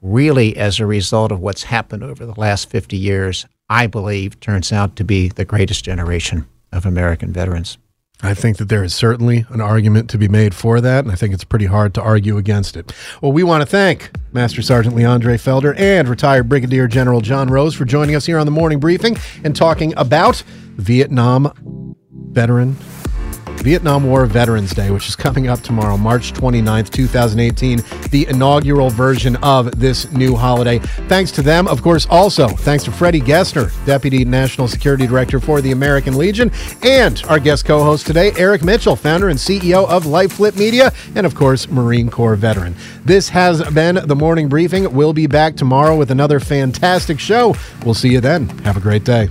[0.00, 4.72] really as a result of what's happened over the last 50 years, I believe turns
[4.72, 7.76] out to be the greatest generation of American veterans.
[8.22, 11.16] I think that there is certainly an argument to be made for that, and I
[11.16, 12.92] think it's pretty hard to argue against it.
[13.20, 17.74] Well, we want to thank Master Sergeant Leandre Felder and retired Brigadier General John Rose
[17.74, 20.44] for joining us here on the morning briefing and talking about
[20.76, 21.96] Vietnam
[22.30, 22.76] veteran
[23.64, 29.36] Vietnam War Veterans Day, which is coming up tomorrow, March 29th, 2018, the inaugural version
[29.36, 30.80] of this new holiday.
[31.08, 35.62] Thanks to them, of course, also thanks to Freddie Gessner, Deputy National Security Director for
[35.62, 36.52] the American Legion,
[36.82, 41.24] and our guest co host today, Eric Mitchell, founder and CEO of LifeFlip Media, and
[41.24, 42.76] of course, Marine Corps veteran.
[43.06, 44.92] This has been the morning briefing.
[44.92, 47.54] We'll be back tomorrow with another fantastic show.
[47.82, 48.50] We'll see you then.
[48.58, 49.30] Have a great day.